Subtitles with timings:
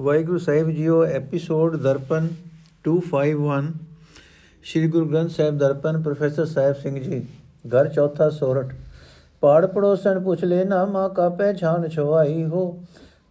[0.00, 2.28] ਵਾਹਿਗੁਰੂ ਸਾਹਿਬ ਜੀਓ ਐਪੀਸੋਡ ਦਰਪਨ
[2.84, 3.66] 251
[4.64, 7.20] ਸ੍ਰੀ ਗੁਰੂ ਗ੍ਰੰਥ ਸਾਹਿਬ ਦਰਪਨ, ਪ੍ਰੋਫੈਸਰ ਸਾਹਿਬ ਸਿੰਘ ਜੀ,
[7.68, 8.74] ਘਰ ਚੌਥਾ ਸੋਰਠ
[9.40, 12.64] ਪਾੜ ਪੜੋਸਣ ਪੁੱਛ ਲੈਣਾ ਮਾ ਕਾ ਪਹਿਚਾਨ ਛਵਾਈ ਹੋ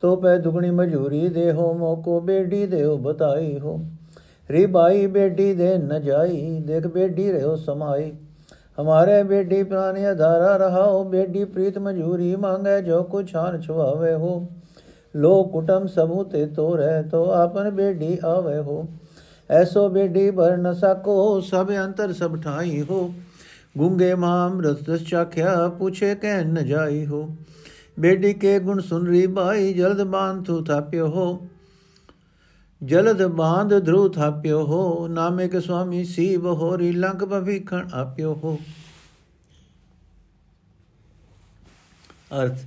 [0.01, 3.85] ਤੋ ਪੈ ਦੁਗਣੀ ਮਜੂਰੀ ਦੇ ਹੋ ਮੋਕੋ ਬੇਡੀ ਦੇਓ ਬਤਾਈ ਹੋ।
[4.49, 8.11] ਰੀ ਬਾਈ ਬੇਡੀ ਦੇ ਨ ਜਾਈ, ਦੇਖ ਬੇਡੀ ਰਿਓ ਸਮਾਈ।
[8.81, 14.47] ਹਮਾਰੇ ਬੇਡੀ ਪ੍ਰਾਨੀ ਆਧਾਰਾ ਰਹਾਓ ਬੇਡੀ ਪ੍ਰੀਤ ਮਜੂਰੀ ਮੰਗੇ ਜੋ ਕੁਛ ਛਾਨ ਛਵਾਵੇ ਹੋ।
[15.15, 18.85] ਲੋ ਕੁਟਮ ਸਮੂਹ ਤੇ ਤੋਰੇ ਤੋ ਆਪਨ ਬੇਡੀ ਆਵੇ ਹੋ
[19.49, 23.13] ਐਸੋ ਬੇਡੀ ਭਰ ਨ ਸਕੋ ਸਭ ਅੰਤਰ ਸਭ ਠਾਈ ਹੋ
[23.77, 27.27] ਗੁੰਗੇ ਮਾਮ ਰਸ ਰਸ ਚਾਖਿਆ ਪੁੱਛੇ ਕਹਿ ਨ ਜਾਈ ਹੋ
[27.99, 31.47] ਬੇਡੀ ਕੇ ਗੁਣ ਸੁਨ ਰੀ ਬਾਈ ਜਲਦ ਬਾਂਧ ਥੂ ਥਾਪਿਓ ਹੋ
[32.81, 38.57] ਜਲਦ ਬਾਂਧ ਧਰੂ ਥਾਪਿਓ ਹੋ ਨਾਮੇ ਕੇ ਸੁਆਮੀ ਸੀ ਬਹੋਰੀ ਲੰਕ ਭਵਿਖਣ ਆਪਿਓ ਹੋ
[42.33, 42.65] ਅਰਥ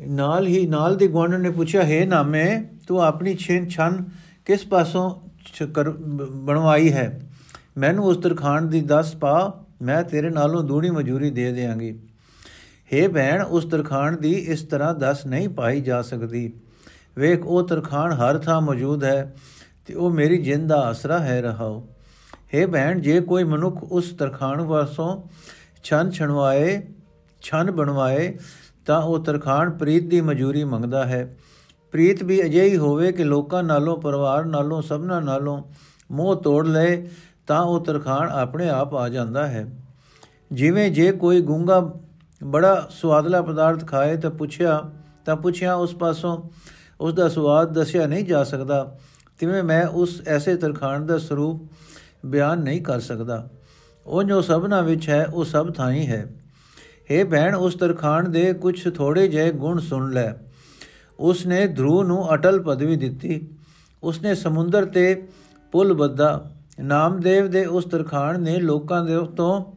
[0.00, 4.04] ਨਾਲ ਹੀ ਨਾਲ ਦੀ ਗਵੰਡ ਨੇ ਪੁੱਛਿਆ, ਹੈ ਨਾਮੇ, ਤੂੰ ਆਪਣੀ ਛਿਨ ਛਨ
[4.44, 5.10] ਕਿਸ ਪਾਸੋਂ
[6.30, 7.20] ਬਣਵਾਈ ਹੈ?
[7.76, 11.98] ਮੈਨੂੰ ਉਸ ਤਰਖਾਨ ਦੀ ਦੱਸ ਪਾ, ਮੈਂ ਤੇਰੇ ਨਾਲੋਂ ਦੂਣੀ ਮਜੂਰੀ ਦੇ ਦੇਵਾਂਗੀ
[12.94, 16.52] हे ਭੈਣ, ਉਸ ਤਰਖਾਨ ਦੀ ਇਸ ਤਰ੍ਹਾਂ ਦੱਸ ਨਹੀਂ ਪਾਈ ਜਾ ਸਕਦੀ।
[17.18, 19.34] ਵੇਖ, ਉਹ ਤਰਖਾਨ ਹਰ ਥਾਂ ਮੌਜੂਦ ਹੈ
[19.86, 21.88] ਤੇ ਉਹ ਮੇਰੀ ਜਿੰਦ ਦਾ ਆਸਰਾ ਹੈ ਰਹਾਓ।
[22.34, 25.22] हे ਭੈਣ, ਜੇ ਕੋਈ ਮਨੁੱਖ ਉਸ ਤਰਖਾਨ ਵਾਸੋਂ
[25.84, 26.82] ਛਨ ਛਣਵਾਏ,
[27.42, 28.38] ਛਨ ਬਣਵਾਏ
[28.86, 31.36] ਤਾਂ ਉਹ ਤਰਖਾਨ ਪ੍ਰੀਤ ਦੀ ਮਜੂਰੀ ਮੰਗਦਾ ਹੈ।
[31.92, 35.62] ਪ੍ਰੀਤ ਵੀ ਅਜਿਹੀ ਹੋਵੇ ਕਿ ਲੋਕਾਂ ਨਾਲੋਂ, ਪਰਿਵਾਰ ਨਾਲੋਂ, ਸਭਨਾ ਨਾਲੋਂ
[36.10, 37.08] ਮੋਹ ਤੋੜ ਲਏ
[37.46, 39.70] ਤਾਂ ਉਹ ਤਰਖਾਨ ਆਪਣੇ ਆਪ ਆ ਜਾਂਦਾ ਹੈ।
[40.52, 41.94] ਜਿਵੇਂ ਜੇ ਕੋਈ ਗੁੰਗਾ
[42.44, 44.90] ਬੜਾ ਸਵਾਦਲਾ ਪਦਾਰਥ ਖਾਏ ਤਾਂ ਪੁੱਛਿਆ
[45.24, 46.42] ਤਾਂ ਪੁੱਛਿਆ ਉਸ ਪਾਸੋਂ
[47.00, 48.98] ਉਸ ਦਾ ਸਵਾਦ ਦੱਸਿਆ ਨਹੀਂ ਜਾ ਸਕਦਾ।
[49.38, 51.68] ਤਿਵੇਂ ਮੈਂ ਉਸ ਐਸੇ ਤਰਖਾਨ ਦਾ ਸਰੂਪ
[52.26, 53.48] ਬਿਆਨ ਨਹੀਂ ਕਰ ਸਕਦਾ।
[54.06, 56.26] ਉਹ ਜੋ ਸਭਨਾ ਵਿੱਚ ਹੈ, ਉਹ ਸਭ ਥਾਈ ਹੈ।
[57.04, 60.32] हे ਭੈਣ, ਉਸ ਤਰਖਾਨ ਦੇ ਕੁਝ ਥੋੜੇ ਜਿਹੇ ਗੁਣ ਸੁਣ ਲੈ।
[61.20, 63.48] ਉਸ ਨੇ ਧਰੂ ਨੂੰ ਅਟਲ ਪਦਵੀ ਦਿੱਤੀ।
[64.02, 65.28] ਉਸ ਨੇ ਸਮੁੰਦਰ ਤੇ
[65.72, 69.72] ਪੁਲ ਬੱਧਾ। ਨਾਮਦੇਵ ਦੇ ਉਸ ਤਰਖਾਨ ਨੇ ਲੋਕਾਂ ਦੇ ਤੋਂ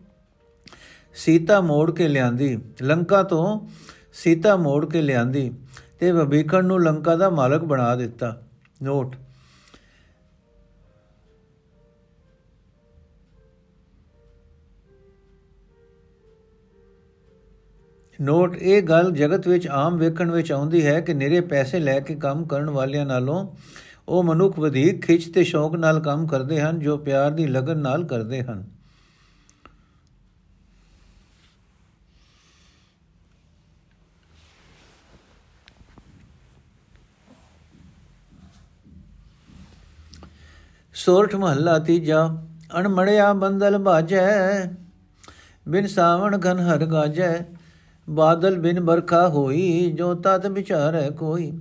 [1.15, 3.67] ਸੀਤਾ ਮੋੜ ਕੇ ਲਿਆਂਦੀ। ਲੰਕਾ ਤੋਂ
[4.13, 5.51] ਸੀਤਾ ਮੋੜ ਕੇ ਲਿਆਂਦੀ
[5.99, 8.41] ਤੇ ਵਿਭੀਖਣ ਨੂੰ ਲੰਕਾ ਦਾ ਮਾਲਕ ਬਣਾ ਦਿੱਤਾ।
[8.83, 9.15] ਨੋਟ।
[18.21, 22.15] ਨੋਟ, ਇਹ ਗੱਲ ਜਗਤ ਵਿੱਚ ਆਮ ਵੇਖਣ ਵਿੱਚ ਆਉਂਦੀ ਹੈ ਕਿ ਨਿਰੇ ਪੈਸੇ ਲੈ ਕੇ
[22.15, 23.47] ਕੰਮ ਕਰਨ ਵਾਲਿਆਂ ਨਾਲੋਂ
[24.07, 28.03] ਉਹ ਮਨੁੱਖ ਵਧੇਕ ਖਿੱਚ ਤੇ ਸ਼ੌਕ ਨਾਲ ਕੰਮ ਕਰਦੇ ਹਨ, ਜੋ ਪਿਆਰ ਦੀ ਲਗਨ ਨਾਲ
[28.03, 28.65] ਕਰਦੇ ਹਨ।
[40.93, 42.43] ਸੋਰਠ ਮਹੱਲਾ ਤੀਜਾ,
[42.79, 44.65] ਅਣਮੜਿਆ ਬੰਦਲ ਬਾਜੈ,
[45.67, 47.56] ਬਿਨ ਸਾਵਣ ਘਨ ਹਰ ਗਾਜੈ।
[48.07, 51.51] ਬਾਦਲ ਬਿਨ ਬਰਖਾ ਹੋਈ ਜੋ ਤਤ ਵਿਚਾਰੈ ਕੋਈ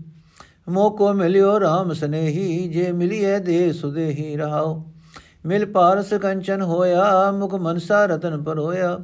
[0.68, 4.82] ਮੋਕੋ ਮਿਲਿਓ RAM ਸਨੇਹੀ ਜੇ ਮਿਲੀਐ ਦੇ ਸੁਦੇਹੀ ਰਹਾਓ
[5.44, 8.98] ਮਿਲ ਪਾਰਸ ਕੰਚਨ ਹੋਇਆ ਮੁਖ ਮਨਸਾ ਰਤਨ ਪਰੋਇਆ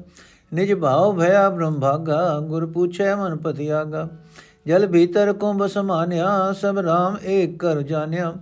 [0.53, 4.09] ਨਿਜ ਭਾਉ ਭਇਆ ਬ੍ਰਹਮ ਭਾਗਾ ਗੁਰ ਪੁੱਛੈ ਮਨ ਪਤਿਆਗਾ
[4.66, 8.32] ਜਲ ਭੀਤਰ ਕੁੰਭ ਸਮਾਨਿਆ ਸਭ RAM ਏਕ ਕਰ ਜਾਣਿਆ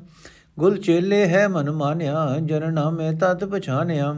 [0.59, 4.15] ਗੁਲ ਚੇਲੇ ਹੈ ਮਨ ਮਾਨਿਆ ਜਨ ਨਾਮੇ ਤਤ ਪਛਾਨਿਆ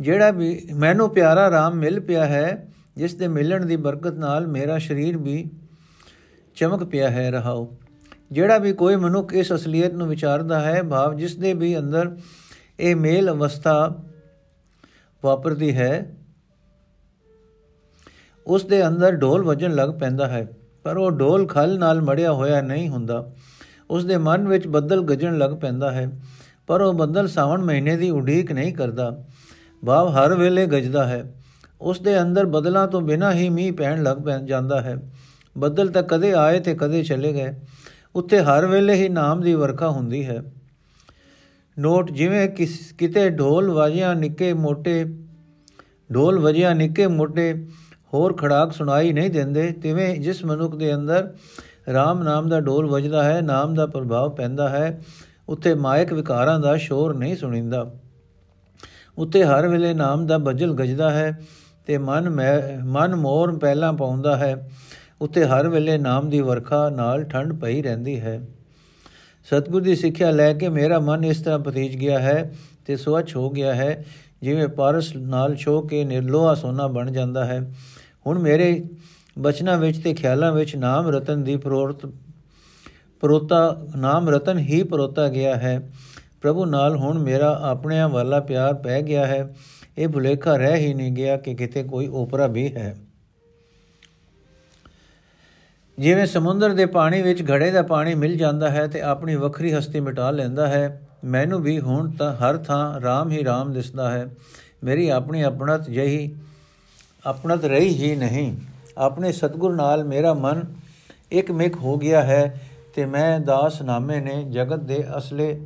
[0.00, 2.66] ਜਿਹੜਾ ਵੀ ਮੈਨੂੰ ਪਿਆਰਾ RAM ਮਿਲ ਪਿਆ ਹੈ,
[2.96, 5.44] ਜਿਸ ਦੇ ਮਿਲਣ ਦੀ ਬਰਕਤ ਨਾਲ ਮੇਰਾ ਸਰੀਰ ਵੀ
[6.56, 7.76] ਚਮਕ ਪਿਆ ਹੈ, ਰਹਾਓ।
[8.32, 12.16] ਜਿਹੜਾ ਵੀ ਕੋਈ ਮਨੁੱਖ ਇਸ ਅਸਲੀਅਤ ਨੂੰ ਵਿਚਾਰਦਾ ਹੈ, ਭਾਵ ਜਿਸ ਦੇ ਵੀ ਅੰਦਰ
[12.80, 14.02] ਇਹ ਮੇਲ ਅਵਸਥਾ
[15.22, 16.16] ਵਾਪਰਦੀ ਹੈ,
[18.46, 20.46] ਉਸ ਦੇ ਅੰਦਰ ਢੋਲ ਵਜਣ ਲੱਗ ਪੈਂਦਾ ਹੈ,
[20.84, 23.24] ਪਰ ਉਹ ਢੋਲ ਖਲ ਨਾਲ ਮੜਿਆ ਹੋਇਆ ਨਹੀਂ ਹੁੰਦਾ।
[23.90, 26.10] ਉਸ ਦੇ ਮਨ ਵਿੱਚ ਬੱਦਲ ਗਜਣ ਲੱਗ ਪੈਂਦਾ ਹੈ,
[26.66, 29.24] ਪਰ ਉਹ ਬੱਦਲ ਸਾਵਣ ਮਹੀਨੇ ਦੀ ਉਡੀਕ ਨਹੀਂ ਕਰਦਾ।
[29.86, 31.34] ਭਾਵ ਹਰ ਵੇਲੇ ਗਜਦਾ ਹੈ।
[31.80, 35.10] ਉਸ ਦੇ ਅੰਦਰ ਬਦਲਾਂ ਤੋਂ ਬਿਨਾਂ ਹੀ ਮੀਂਹ ਪੈਣ ਲੱਗ ਪੈ ਜਾਂਦਾ ਹੈ।
[35.58, 37.54] ਬੱਦਲ ਤਾਂ ਕਦੇ ਆਏ ਤੇ ਕਦੇ ਚਲੇ ਗਏ।
[38.14, 40.42] ਉੱਥੇ ਹਰ ਵੇਲੇ ਹੀ ਨਾਮ ਦੀ ਵਰਖਾ ਹੁੰਦੀ ਹੈ।
[41.78, 42.48] ਨੋਟ, ਜਿਵੇਂ
[42.98, 45.04] ਕਿਤੇ ਢੋਲ ਵਾਜਿਆ ਨਿੱਕੇ ਮੋਟੇ,
[46.14, 47.68] ਢੋਲ ਵਜਿਆ ਨਿੱਕੇ ਮੋਟੇ
[48.14, 51.34] ਹੋਰ ਖੜਾਕ ਸੁਣਾਈ ਨਹੀਂ ਦਿੰਦੇ, ਤਿਵੇਂ ਜਿਸ ਮਨੁੱਖ ਦੇ ਅੰਦਰ
[51.88, 55.00] RAM ਨਾਮ ਦਾ ਢੋਲ ਵੱਜਦਾ ਹੈ, ਨਾਮ ਦਾ ਪ੍ਰਭਾਵ ਪੈਂਦਾ ਹੈ,
[55.48, 57.92] ਉੱਥੇ ਮਾਇਕ ਵਿਕਾਰਾਂ ਦਾ ਸ਼ੋਰ ਨਹੀਂ ਸੁਣੀਂਦਾ।
[59.18, 61.40] ਉੱਤੇ ਹਰ ਵੇਲੇ ਨਾਮ ਦਾ ਬਜਲ ਗਜਦਾ ਹੈ
[61.86, 62.28] ਤੇ ਮਨ
[62.84, 64.70] ਮਨ ਮੋਰ ਪਹਿਲਾਂ ਪਾਉਂਦਾ ਹੈ।
[65.20, 68.40] ਉੱਤੇ ਹਰ ਵੇਲੇ ਨਾਮ ਦੀ ਵਰਖਾ ਨਾਲ ਠੰਡ ਪਈ ਰਹਿੰਦੀ ਹੈ।
[69.44, 72.52] ਸਤਗੁਰ ਦੀ ਸਿੱਖਿਆ ਲੈ ਕੇ ਮੇਰਾ ਮਨ ਇਸ ਤਰ੍ਹਾਂ ਪਤੀਜ ਗਿਆ ਹੈ
[72.86, 74.04] ਤੇ ਸਵਚ ਹੋ ਗਿਆ ਹੈ,
[74.42, 77.72] ਜਿਵੇਂ ਪਾਰਸ ਨਾਲ ਛੋ ਕੇ ਨਿਰਲੋਹਾ ਸੋਨਾ ਬਣ ਜਾਂਦਾ ਹੈ।
[78.26, 78.82] ਹੁਣ ਮੇਰੇ
[79.38, 82.06] ਬਚਨਾਂ ਵਿੱਚ ਤੇ ਖਿਆਲਾਂ ਵਿੱਚ ਨਾਮ ਰਤਨ ਦੀ ਪ੍ਰੋਰਤ,
[83.20, 85.90] ਪਰੋਤਾ, ਨਾਮ ਰਤਨ ਹੀ ਪਰੋਤਾ ਗਿਆ ਹੈ।
[86.40, 89.54] ਪ੍ਰਭੂ ਨਾਲ ਹੁਣ ਮੇਰਾ ਆਪਣਿਆਂ ਵਾਲਾ ਪਿਆਰ ਪੈ ਗਿਆ ਹੈ।
[89.98, 92.96] ਇਹ ਭੁਲੇਖਾ ਰਹਿ ਹੀ ਨਹੀਂ ਗਿਆ ਕਿ ਕਿਤੇ ਕੋਈ ਓਪਰਾ ਵੀ ਹੈ।
[95.98, 100.00] ਜਿਵੇਂ ਸਮੁੰਦਰ ਦੇ ਪਾਣੀ ਵਿੱਚ ਘੜੇ ਦਾ ਪਾਣੀ ਮਿਲ ਜਾਂਦਾ ਹੈ ਤੇ ਆਪਣੀ ਵੱਖਰੀ ਹਸਤੀ
[100.00, 104.30] ਮਿਟਾ ਲੈਂਦਾ ਹੈ, ਮੈਨੂੰ ਵੀ ਹੁਣ ਤਾਂ ਹਰ ਥਾਂ RAM ਹੀ RAM ਦਿਸਦਾ ਹੈ।
[104.84, 106.36] ਮੇਰੀ ਆਪਣੀ ਆਪਣਤ ਜਹੀ
[107.26, 108.56] ਆਪਣਤ ਰਹੀ ਹੀ ਨਹੀਂ।
[108.98, 110.64] ਆਪਣੇ ਸਤਗੁਰ ਨਾਲ ਮੇਰਾ ਮਨ
[111.32, 112.60] ਇੱਕ ਮਿਕ ਹੋ ਗਿਆ ਹੈ
[112.94, 115.60] ਤੇ ਮੈਂ ਦਾਸ ਨਾਮੇ ਨੇ ਜਗਤ ਦੇ ਅਸਲੇ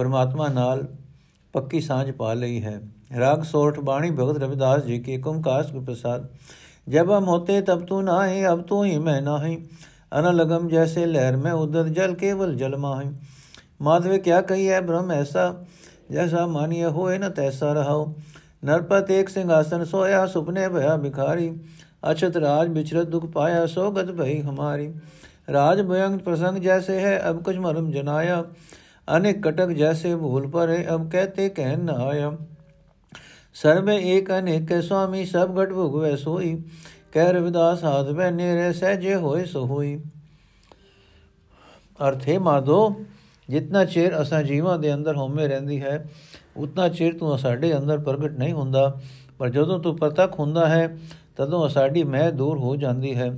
[0.00, 0.86] ਪਰਮਾਤਮਾ ਨਾਲ
[1.54, 2.80] ਪੱਕੀ ਸਾਂਝ ਪਾ ਲਈ ਹੈ
[3.18, 6.28] ਰਾਗ ਸੋਠ ਬਾਣੀ ਭਗਤ ਰਵਿਦਾਸ ਜੀ ਕੀ ਕੁਮਕਾਸ ਗੁਰ ਪ੍ਰਸਾਦ
[6.86, 9.56] जब हम होते तब तू नहाए अब तो ही मैं नहाई
[10.12, 13.08] अनलगम जैसे लहर में उदर जल केवल जल माही
[13.80, 15.46] माधवे क्या कही है ब्रह्म ऐसा
[16.10, 17.98] जैसा मानिए होए न तैसा रहो
[18.64, 21.50] नरपत एक सिंहासन सोया सुपने भया भिखारी
[22.04, 24.86] अछत राज बिचरत दुख पाया सोगत भई हमारी
[25.50, 28.42] राज भयंग प्रसंग जैसे है अब कुछ मरम जनाया
[29.08, 32.30] अनेक कटक जैसे भूल पर है अब कहते कहन न आया
[33.56, 36.54] ਸਰਵੇ ਏਕ ਅਨੇਕ ਸੁਆਮੀ ਸਭ ਘਟ ਭੁਗਵੇ ਸੋਈ
[37.12, 39.96] ਕਹਿ ਰਵਿਦਾਸ ਹਾਥ ਬੈ ਨੇਰੇ ਸਹਜੇ ਹੋਏ ਸੋ ਹੋਈ
[42.00, 42.80] ਅਰਥੇ ਮਾਦੋ
[43.48, 46.04] ਜਿੰਨਾ ਚਿਰ ਅਸਾਂ ਜੀਵਾਂ ਦੇ ਅੰਦਰ ਹੋਮੇ ਰਹਿੰਦੀ ਹੈ
[46.56, 48.92] ਉਤਨਾ ਚਿਰ ਤੂੰ ਸਾਡੇ ਅੰਦਰ ਪ੍ਰਗਟ ਨਹੀਂ ਹੁੰਦਾ
[49.38, 50.88] ਪਰ ਜਦੋਂ ਤੂੰ ਪ੍ਰਤੱਖ ਹੁੰਦਾ ਹੈ
[51.36, 53.30] ਤਦੋਂ ਸਾਡੀ ਮਹਿ ਦੂਰ ਹੋ ਜਾਂਦੀ ਹੈ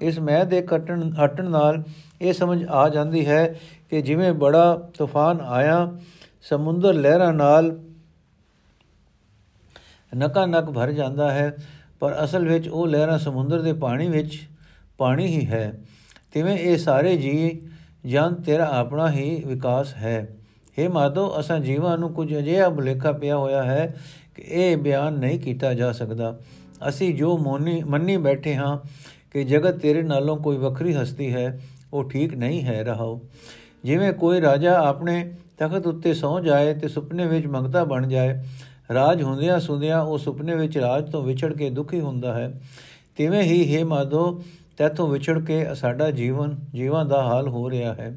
[0.00, 1.82] ਇਸ ਮਹਿ ਦੇ ਕਟਣ, ਹਟਣ ਨਾਲ
[2.20, 3.60] ਇਹ ਸਮਝ ਆ ਜਾਂਦੀ ਹੈ
[3.90, 5.98] ਕਿ ਜਿਵੇਂ ਬੜਾ ਤੂਫਾਨ ਆਇਆ,
[6.42, 7.80] ਸਮੁੰਦਰ ਲਹਿਰਾਂ ਨਾਲ
[10.16, 11.56] ਨਕਾ ਨਕ ਭਰ ਜਾਂਦਾ ਹੈ,
[12.00, 14.48] ਪਰ ਅਸਲ ਵਿੱਚ ਉਹ ਲਹਿਰਾਂ ਸਮੁੰਦਰ ਦੇ ਪਾਣੀ ਵਿੱਚ
[14.98, 15.80] ਪਾਣੀ ਹੀ ਹੈ।
[16.32, 17.62] ਤਿਵੇਂ ਇਹ ਸਾਰੇ ਜੀ
[18.06, 20.36] ਜਨ ਤੇਰਾ ਆਪਣਾ ਹੀ ਵਿਕਾਸ ਹੈ।
[20.78, 23.96] हे ਮਾਦੋ ਅਸਾਂ ਜੀਵਾਂ ਨੂੰ ਕੁਝ ਅਜਿਹਾ ਭੁਲੇਖਾ ਪਿਆ ਹੋਇਆ ਹੈ
[24.34, 26.38] ਕਿ ਇਹ ਬਿਆਨ ਨਹੀਂ ਕੀਤਾ ਜਾ ਸਕਦਾ।
[26.88, 28.78] ਅਸੀਂ ਜੋ ਮੋਨੀ ਮੰਨੀ ਬੈਠੇ ਹਾਂ
[29.36, 31.60] ਕਿ ਜਗਤ ਤੇਰੇ ਨਾਲੋਂ ਕੋਈ ਵੱਖਰੀ ਹਸਤੀ ਹੈ,
[31.92, 33.20] ਉਹ ਠੀਕ ਨਹੀਂ ਹੈ, ਰਹਾਓ।
[33.84, 38.42] ਜਿਵੇਂ ਕੋਈ ਰਾਜਾ ਆਪਣੇ ਤਖਤ ਉੱਤੇ ਸੌ ਜਾਏ ਤੇ ਸੁਪਨੇ ਵਿੱਚ ਮੰਗਤਾ ਬਣ ਜਾਏ,
[38.94, 42.60] ਰਾਜ ਹੁੰਦਿਆਂ ਸੁੰਦਿਆਂ ਉਹ ਸੁਪਨੇ ਵਿੱਚ ਰਾਜ ਤੋਂ ਵਿਛੜ ਕੇ ਦੁਖੀ ਹੁੰਦਾ ਹੈ।
[43.16, 44.42] ਤਿਵੇਂ ਹੀ, ਹੈ ਮਾਧੋ,
[44.76, 48.16] ਤੈਥੋਂ ਵਿਛੜ ਕੇ ਸਾਡਾ ਜੀਵਨ, ਜੀਵਾਂ ਦਾ ਹਾਲ ਹੋ ਰਿਹਾ ਹੈ।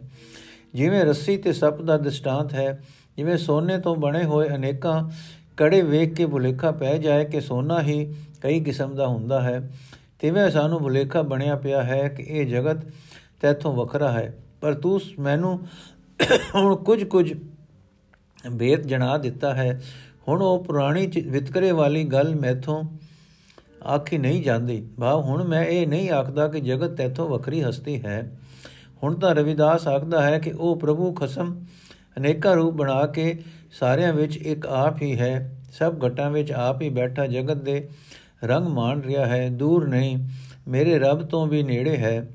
[0.73, 2.83] ਜਿਵੇਂ ਰੱਸੀ ਤੇ ਸੱਪ ਦਾ ਦ੍ਰਿਸ਼ਟਾਂਤ ਹੈ,
[3.17, 5.09] ਜਿਵੇਂ ਸੋਨੇ ਤੋਂ ਬਣੇ ਹੋਏ ਅਨੇਕਾਂ
[5.57, 9.69] ਕੜੇ ਵੇਖ ਕੇ ਭੁਲੇਖਾ ਪੈ ਜਾਏ ਕਿ ਸੋਨਾ ਹੀ ਕਈ ਕਿਸਮ ਦਾ ਹੁੰਦਾ ਹੈ।
[10.19, 12.85] ਤਿਵੇਂ ਸਾਨੂੰ ਭੁਲੇਖਾ ਬਣਿਆ ਪਿਆ ਹੈ ਕਿ ਇਹ ਜਗਤ
[13.41, 14.37] ਤੈਥੋਂ ਵੱਖਰਾ ਹੈ?
[14.61, 15.67] ਪਰ ਤੂੰ ਮੈਨੂੰ
[16.55, 17.33] ਹੁਣ ਕੁਝ ਕੁਝ
[18.59, 19.81] ਭੇਦ ਜਣਾ ਦਿੱਤਾ ਹੈ।
[20.27, 22.83] ਹੁਣ ਉਹ ਪੁਰਾਣੀ ਵਿਤਕਰੇ ਵਾਲੀ ਗੱਲ ਮੈਥੋਂ
[23.87, 28.37] ਆਖੀ ਨਹੀਂ ਜਾਂਦੀ। ਭਾਵ ਹੁਣ ਮੈਂ ਇਹ ਨਹੀਂ ਆਖਦਾ ਕਿ ਜਗਤ ਤੇਥੋਂ ਵੱਖਰੀ ਹਸਤੀ ਹੈ।
[29.03, 31.65] ਹੁਣ ਤਾਂ ਰਵਿਦਾਸ ਆਖਦਾ ਹੈ ਕਿ ਉਹ ਪ੍ਰਭੂ ਖਸਮ
[32.17, 33.39] ਅਨੇਕਾਂ ਰੂਪ ਬਣਾ ਕੇ
[33.79, 37.89] ਸਾਰਿਆਂ ਵਿੱਚ ਇੱਕ ਆਪ ਹੀ ਹੈ। ਸਭ ਘਟਾਂ ਵਿੱਚ ਆਪ ਹੀ ਬੈਠਾ ਜਗਤ ਦੇ
[38.43, 40.17] ਰੰਗ ਮਾਣ ਰਿਹਾ ਹੈ, ਦੂਰ ਨਹੀਂ।
[40.67, 42.27] ਮੇਰੇ ਰੱਬ ਤੋਂ ਵੀ ਨੇੜੇ ਹੈ,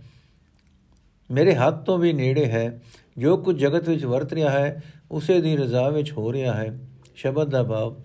[1.31, 2.81] ਮੇਰੇ ਹੱਥ ਤੋਂ ਵੀ ਨੇੜੇ ਹੈ।
[3.19, 6.79] ਜੋ ਕੁਝ ਜਗਤ ਵਿੱਚ ਵਰਤ ਰਿਹਾ ਹੈ, ਉਸੇ ਦੀ ਰਜ਼ਾ ਵਿੱਚ ਹੋ ਰਿਹਾ ਹੈ।
[7.17, 7.97] ਸ਼ਬਦ ਦਾ ਭਾਵ,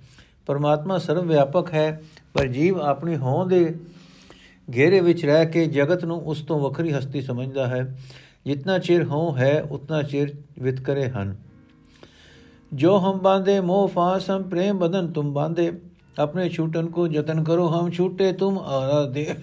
[0.45, 2.01] ਪਰਮਾਤਮਾ ਸਰਵ ਵਿਆਪਕ ਹੈ,
[2.33, 3.75] ਪਰ ਜੀਵ ਆਪਣੀ ਹੋਂਦ ਦੇ
[4.75, 7.97] ਘੇਰੇ ਵਿੱਚ ਰਹਿ ਕੇ ਜਗਤ ਨੂੰ ਉਸ ਤੋਂ ਵੱਖਰੀ ਹਸਤੀ ਸਮਝਦਾ ਹੈ।
[8.45, 11.35] ਜਿੰਨਾ ਚਿਰ ਹੋ ਹੈ, ਉਤਨਾ ਚਿਰ ਵਿਤਕਰੇ ਹਨ।
[12.73, 15.71] ਜੋ ਹਮ ਬਾਂਦੇ ਮੋਹ ਫਾਸ, ਹਮ ਪ੍ਰੇਮ ਬਦਨ ਤੁਮ ਬਾਂਦੇ
[16.19, 19.37] अपने छूटन को जतन करो, हम छूटे तुम आराधे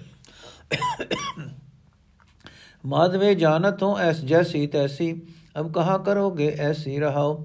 [2.84, 5.10] माधवे, जानत हो ऐस जैसी तैसी,
[5.56, 7.44] अब कहा करोगे ऐसी रहाओ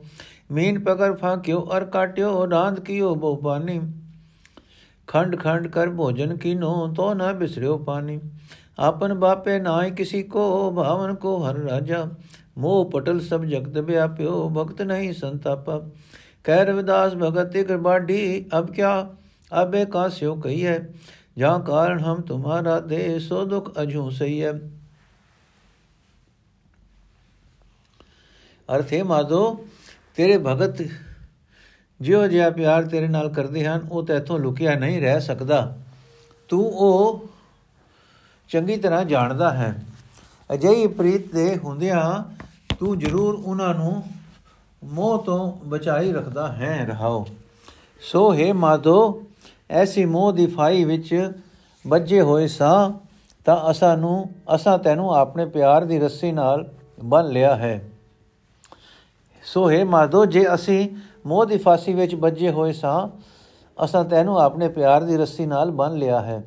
[0.51, 3.79] मीन पकड़ फाक्यो और काट्यो, रांद कियो बो पानी।
[5.07, 8.19] खंड खंड कर भोजन की नो तो न बिसरियो पानी।
[8.79, 12.03] आपन बापे नाय किसी को, भावन को हर राजा।
[12.57, 15.77] मोह पटल सब जगत व्याप्यो, भक्त नहीं संतापा।
[16.45, 18.93] कह रविदास भगत बाढ़ी, अब क्या?
[19.54, 20.78] अबे का स्यो कही है
[21.36, 24.52] जहाँ कारण हम तुम्हारा दे सो दुख अजू सही है
[28.68, 29.42] अर्थ है माधो
[30.18, 30.82] ਤੇਰੇ ਭਗਤ
[32.00, 35.58] ਜਿਉ ਜਿਹਾ ਪਿਆਰ ਤੇਰੇ ਨਾਲ ਕਰਦੇ ਹਨ ਉਹ ਤੇਥੋਂ ਲੁਕਿਆ ਨਹੀਂ ਰਹਿ ਸਕਦਾ
[36.50, 37.28] ਤੂੰ ਉਹ
[38.50, 39.74] ਚੰਗੀ ਤਰ੍ਹਾਂ ਜਾਣਦਾ ਹੈ
[40.50, 42.02] ਅਜਿਹੀ ਪ੍ਰੀਤ ਦੇ ਹੁੰਦਿਆਂ
[42.78, 44.02] ਤੂੰ ਜ਼ਰੂਰ ਉਹਨਾਂ ਨੂੰ
[44.82, 47.24] ਮੋਹ ਤੋਂ ਬਚਾਈ ਰੱਖਦਾ ਹੈ ਰਹਾਓ
[48.02, 48.98] ਸੋ ਹੈ ਮਾਧੋ
[49.71, 51.31] ਐਸੀ ਮੋਹ ਦੀ ਫਾਈ ਵਿੱਚ
[51.87, 53.07] ਵੱਜੇ ਹੋਏ ਸਾਂ
[53.45, 56.69] ਤਾਂ ਅਸਾਂ ਨੂੰ, ਅਸਾਂ ਤੈਨੂੰ ਆਪਣੇ ਪਿਆਰ ਦੀ ਰੱਸੀ ਨਾਲ
[57.03, 57.91] ਬੰਨ ਲਿਆ ਹੈ।
[59.43, 60.89] ਸੋ ਹੈ ਮਾਧੋ ਜੇ ਅਸੀਂ
[61.25, 63.07] ਮੋਹ ਦੀ ਫਾਸੀ ਵਿੱਚ ਵੱਜੇ ਹੋਏ ਸਾਂ
[63.83, 66.43] ਅਸਾਂ ਤੈਨੂੰ ਆਪਣੇ ਪਿਆਰ ਦੀ ਰੱਸੀ ਨਾਲ ਬੰਨ ਲਿਆ ਹੈ।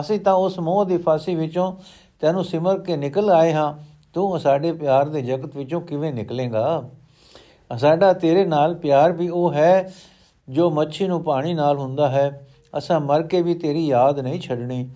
[0.00, 1.76] ਅਸੀਂ ਤਾਂ ਉਸ ਮੋਹ ਦੀ ਫਾਸੀ ਵਿੱਚੋਂ
[2.20, 3.74] ਤੈਨੂੰ ਸਿਮਰ ਕੇ ਨਿਕਲ ਆਏ ਹਾਂ।
[4.14, 6.82] ਤੂੰ ਸਾਡੇ ਪਿਆਰ ਦੇ ਜਗਤ ਵਿੱਚੋਂ ਕਿਵੇਂ ਨਿਕਲੇਗਾ?
[7.78, 9.92] ਸਾਡਾ ਤੇਰੇ ਨਾਲ ਪਿਆਰ ਵੀ ਉਹ ਹੈ
[10.48, 12.46] ਜੋ ਮੱਛੀ ਨੂੰ ਪਾਣੀ ਨਾਲ ਹੁੰਦਾ ਹੈ।
[12.78, 14.88] ਅਸਾਂ ਮਰ ਕੇ ਵੀ ਤੇਰੀ ਯਾਦ ਨਹੀਂ ਛੱਡਣੀ।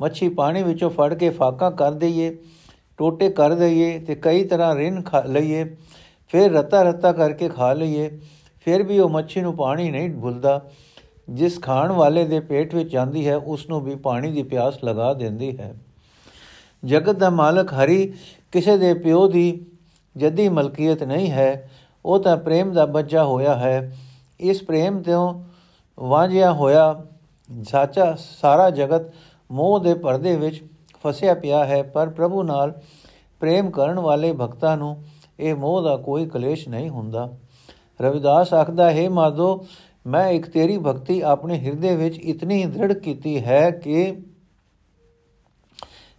[0.00, 2.36] ਮੱਛੀ ਪਾਣੀ ਵਿੱਚੋਂ ਫੜ ਕੇ ਫਾਕਾ ਕਰ ਦਈਏ,
[2.98, 5.64] ਟੋਟੇ ਕਰ ਦਈਏ ਤੇ ਕਈ ਤਰ੍ਹਾਂ ਰਿੰਨ ਖਾ ਲਈਏ,
[6.28, 8.20] ਫਿਰ ਰਤਾ ਰਤਾ ਕਰਕੇ ਖਾ ਲਈਏ,
[8.66, 10.60] ਫਿਰ ਵੀ ਉਹ ਮੱਛੀ ਨੂੰ ਪਾਣੀ ਨਹੀਂ ਭੁੱਲਦਾ।
[11.30, 15.14] ਜਿਸ ਖਾਣ ਵਾਲੇ ਦੇ ਪੇਟ ਵਿੱਚ ਜਾਂਦੀ ਹੈ ਉਸ ਨੂੰ ਵੀ ਪਾਣੀ ਦੀ ਪਿਆਸ ਲਗਾ
[15.14, 15.74] ਦਿੰਦੀ ਹੈ।
[16.84, 18.12] ਜਗਤ ਦਾ ਮਾਲਕ ਹਰੀ
[18.52, 19.66] ਕਿਸੇ ਦੇ ਪਿਓ ਦੀ
[20.16, 21.70] ਜੱਦੀ ਮਲਕੀਅਤ ਨਹੀਂ ਹੈ,
[22.04, 23.96] ਉਹ ਤਾਂ ਪ੍ਰੇਮ ਦਾ ਬੱਚਾ ਹੋਇਆ ਹੈ।
[24.40, 25.44] ਇਸ ਪ੍ਰੇਮ ਤੋਂ
[25.98, 27.04] ਵਾਂਝਿਆ ਹੋਇਆ
[27.64, 29.12] ਸਾਚਾ ਸਾਰਾ ਜਗਤ
[29.50, 30.62] ਮੋਹ ਦੇ ਪਰਦੇ ਵਿੱਚ
[31.04, 32.80] ਫਸਿਆ ਪਿਆ ਹੈ, ਪਰ ਪ੍ਰਭੂ ਨਾਲ
[33.40, 35.04] ਪ੍ਰੇਮ ਕਰਨ ਵਾਲੇ ਭਗਤਾਂ ਨੂੰ
[35.40, 37.36] ਇਹ ਮੋਹ ਦਾ ਕੋਈ ਕਲੇਸ਼ ਨਹੀਂ ਹੁੰਦਾ।
[38.02, 39.66] ਰਵਿਦਾਸ ਆਖਦਾ, ਹੈ ਮਾਦੋ
[40.06, 44.16] ਮੈਂ ਇੱਕ ਤੇਰੀ ਭਗਤੀ ਆਪਣੇ ਹਿਰਦੇ ਵਿੱਚ ਇਤਨੀ ਦ੍ਰਿੜ ਕੀਤੀ ਹੈ ਕਿ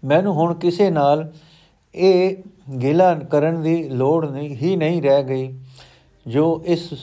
[0.03, 1.31] ਮੈਨੂੰ ਹੁਣ ਕਿਸੇ ਨਾਲ
[1.95, 2.35] ਇਹ
[2.81, 5.59] ਗਿਲਾ ਕਰਨ ਦੀ ਲੋੜ ਨਹੀਂ, ਹੀ ਨਹੀਂ ਰਹਿ ਗਈ।
[6.27, 6.93] ਜੋ ਇਸ,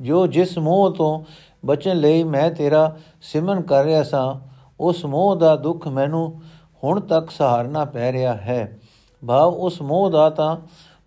[0.00, 1.22] ਜੋ ਜਿਸ ਮੋਹ ਤੋਂ
[1.66, 4.48] ਬਚਣ ਲਈ ਮੈਂ ਤੇਰਾ ਸਿਮਰਨ ਕਰ ਰਿਹਾ ਸਾਂ।
[4.80, 6.42] ਉਸ ਮੋਹ ਦਾ ਦੁੱਖ ਮੈਨੂੰ
[6.84, 8.80] ਹੁਣ ਤੱਕ ਸਹਾਰਨਾ ਪੈ ਰਿਹਾ ਹੈ।
[9.26, 10.56] ਭਾਵ ਉਸ ਮੋਹ ਦਾ ਤਾਂ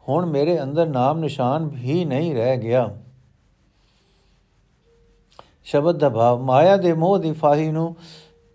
[0.10, 2.98] ਹੁਣ ਮੇਰੇ ਅੰਦਰ ਨਾਮ ਨਿਸ਼ਾਨ ਵੀ ਨਹੀਂ ਰਹਿ ਗਿਆ।
[5.64, 7.96] ਸ਼ਬਦ ਦਾ ਭਾਵ, ਮਾਇਆ ਦੇ ਮੋਹ ਦੀ ਫਾਹੀ ਨੂੰ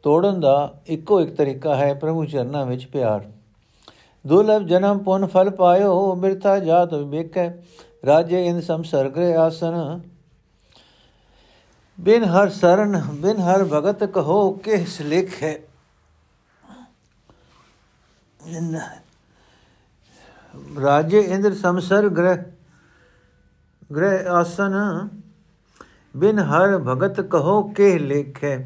[0.02, 3.24] ਤੋੜਨ ਦਾ ਇੱਕੋ ਇੱਕ ਤਰੀਕਾ ਹੈ ਪ੍ਰਭੂ ਚਰਨਾਂ ਵਿੱਚ ਪਿਆਰ।
[4.26, 7.50] ਦੁਲਭ ਜਨਮ ਪੁਨ ਫਲ ਪਾਇਓ ਮਿਰਤਾ ਜਾਤ ਵਿਵੇਕੈ,
[8.06, 10.00] ਰਾਜੇ ਇਨ ਸੰਸਰਗਰੇ ਆਸਨ।
[12.00, 15.54] ਬਿਨ ਹਰ ਸਰਨ, ਬਿਨ ਹਰ ਭਗਤ ਕਹੋ ਕਿਸ ਲਿਖੈ।
[20.82, 22.36] ਰਾਜੇ ਇੰਦਰ ਸੰਸਰ ਗ੍ਰਹ
[23.94, 24.74] ਗ੍ਰਹ ਆਸਨ,
[26.14, 28.56] ਬਿਨ ਹਰ ਭਗਤ ਕਹੋ ਕੇ ਲੇਖੈ।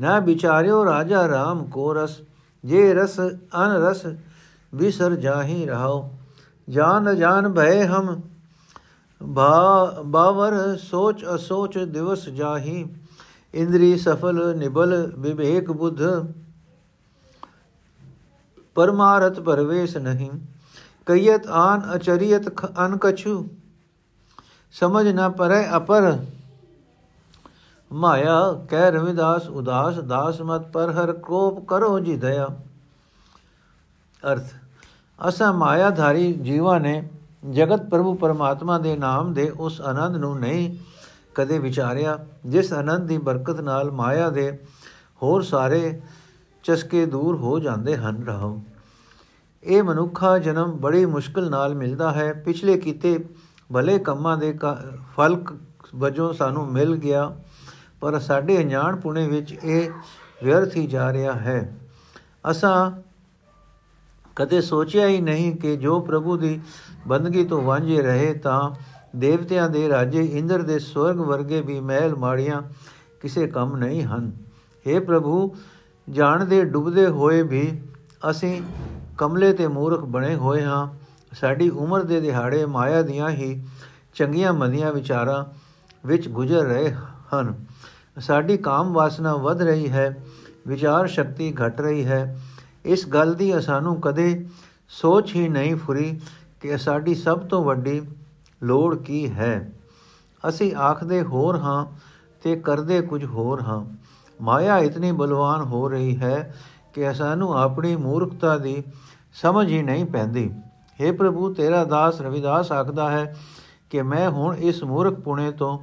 [0.00, 2.20] ਨਾ ਵਿਚਾਰਿਓ ਰਾਜਾ RAM ਕੋ ਰਸ,
[2.64, 4.06] ਜੇ ਰਸ ਅਨ ਰਸ,
[4.72, 6.10] ਵਿਸਰ ਜਾਹੀ ਰਹਾਓ
[6.68, 8.20] ਜਾਨ ਜਾਨ ਭਏ ਹਮ
[9.22, 12.84] ਬਾਵਰ ਸੋਚ ਅਸੋਚ ਦਿਵਸ ਜਾਹੀ
[13.54, 16.02] ਇੰਦਰੀ ਸਫਲ ਨਿਬਲ ਵਿਵੇਕ ਬੁੱਧ
[18.76, 20.30] ਪਰਮਾਰਥ ਪਰਵੇਸ਼ ਨਹੀਂ
[21.06, 22.48] ਕਈਤ ਆਨ ਅਚਰੀਤ
[22.84, 23.44] ਅਨ ਕਛੂ
[24.74, 26.16] ਸਮਝ ਨਾ ਪਰੇ ਅਪਰ
[27.90, 32.46] ਮਾਇਆ ਕਹਿ ਰਵਿਦਾਸ ਉਦਾਸ ਦਾਸ ਮਤ ਪਰ ਹਰ ਕੋਪ ਕਰੋ ਜੀ ਦਇਆ
[34.22, 34.54] ਅਰਥ
[35.18, 37.02] ਅਸਾ ਮਾਇਆਧਾਰੀ ਜੀਵਾਂ ਨੇ
[37.42, 40.76] ਜਗਤ ਪ੍ਰਭੂ ਪਰਮਾਤਮਾ ਦੇ ਨਾਮ ਦੇ ਉਸ ਆਨੰਦ ਨੂੰ ਨਹੀਂ
[41.34, 44.58] ਕਦੇ ਵਿਚਾਰਿਆ, ਜਿਸ ਆਨੰਦ ਦੀ ਬਰਕਤ ਨਾਲ ਮਾਇਆ ਦੇ
[45.22, 46.00] ਹੋਰ ਸਾਰੇ
[46.64, 48.62] ਚਸਕੇ ਦੂਰ ਹੋ ਜਾਂਦੇ ਹਨ ਰਹੋ।
[49.62, 53.18] ਇਹ ਮਨੁੱਖਾ ਜਨਮ ਬੜੀ ਮੁਸ਼ਕਲ ਨਾਲ ਮਿਲਦਾ ਹੈ। ਪਿਛਲੇ ਕੀਤੇ
[53.72, 54.58] ਭਲੇ ਕੰਮਾਂ ਦੇ
[55.16, 55.44] ਫਲ
[55.96, 57.36] ਵਜੋਂ ਸਾਨੂੰ ਮਿਲ ਗਿਆ,
[58.00, 59.90] ਪਰ ਸਾਡੇ ਅਣਜਾਣ ਪੁਣੇ ਵਿੱਚ ਇਹ
[60.44, 61.76] ਵਿਅਰਥ ਹੀ ਜਾ ਰਿਹਾ ਹੈ।
[62.50, 62.90] ਅਸਾਂ
[64.36, 66.60] ਕਦੇ ਸੋਚਿਆ ਹੀ ਨਹੀਂ ਕਿ ਜੋ ਪ੍ਰਭੂ ਦੀ
[67.08, 68.70] ਬੰਦਗੀ ਤੋਂ ਵਾਂਝੇ ਰਹੇ ਤਾਂ
[69.16, 72.62] ਦੇਵਤਿਆਂ ਦੇ ਰਾਜੇ ਇੰਦਰ ਦੇ ਸਵਰਗ ਵਰਗੇ ਵੀ ਮਹਿਲ ਮਾੜੀਆਂ
[73.20, 74.32] ਕਿਸੇ ਕੰਮ ਨਹੀਂ ਹਨ।
[74.86, 75.56] हे ਪ੍ਰਭੂ,
[76.10, 77.82] ਜਾਣਦੇ ਡੁੱਬਦੇ ਹੋਏ ਵੀ
[78.30, 78.62] ਅਸੀਂ
[79.18, 80.88] ਕਮਲੇ ਤੇ ਮੂਰਖ ਬਣੇ ਹੋਏ ਹਾਂ।
[81.32, 83.64] ਸਾਡੀ ਉਮਰ ਦੇ ਦਿਹਾੜੇ ਮਾਇਆ ਦੀਆਂ ਹੀ
[84.14, 85.44] ਚੰਗੀਆਂ ਮੰਦੀਆਂ ਵਿਚਾਰਾਂ
[86.06, 86.94] ਵਿੱਚ ਗੁਜ਼ਰ ਰਹੇ
[87.34, 87.64] ਹਨ।
[88.20, 90.24] ਸਾਡੀ ਕਾਮ ਵਾਸਨਾ ਵੱਧ ਰਹੀ ਹੈ,
[90.66, 92.40] ਵਿਚਾਰ ਸ਼ਕਤੀ ਘਟ ਰਹੀ ਹੈ।
[92.84, 94.46] ਇਸ ਗੱਲ ਦੀ ਸਾਨੂੰ ਕਦੇ
[94.88, 96.20] ਸੋਚ ਹੀ ਨਹੀਂ ਫੁਰੀ
[96.60, 98.02] ਕਿ ਸਾਡੀ ਸਭ ਤੋਂ ਵੱਡੀ
[98.62, 99.72] ਲੋੜ ਕੀ ਹੈ।
[100.48, 101.86] ਅਸੀਂ ਆਖਦੇ ਹੋਰ ਹਾਂ
[102.42, 103.84] ਤੇ ਕਰਦੇ ਕੁਝ ਹੋਰ ਹਾਂ।
[104.42, 106.54] ਮਾਇਆ ਇਤਨੀ ਬਲਵਾਨ ਹੋ ਰਹੀ ਹੈ
[106.94, 108.82] ਕਿ ਸਾਨੂੰ ਆਪਣੀ ਮੂਰਖਤਾ ਦੀ
[109.34, 110.54] ਸਮਝ ਹੀ ਨਹੀਂ ਪੈਂਦੀ।
[111.02, 113.36] हे ਪ੍ਰਭੂ, ਤੇਰਾ ਦਾਸ ਰਵਿਦਾਸ ਆਖਦਾ ਹੈ
[113.90, 115.78] ਕਿ ਮੈਂ ਹੁਣ ਇਸ ਮੂਰਖ ਪੁਣੇ ਤੋਂ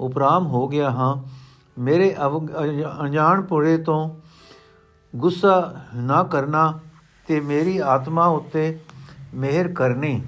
[0.00, 1.16] ਉਪਰਾਮ ਹੋ ਗਿਆ ਹਾਂ।
[1.80, 2.16] ਮੇਰੇ
[3.00, 4.19] ਅਣਜਾਣ ਪੁਰੇ ਤੋਂ
[5.16, 6.78] ਗੁੱਸਾ ਨਾ ਕਰਨਾ
[7.26, 8.78] ਤੇ ਮੇਰੀ ਆਤਮਾ ਉੱਤੇ
[9.34, 10.22] ਮਿਹਰ ਕਰਨੀ।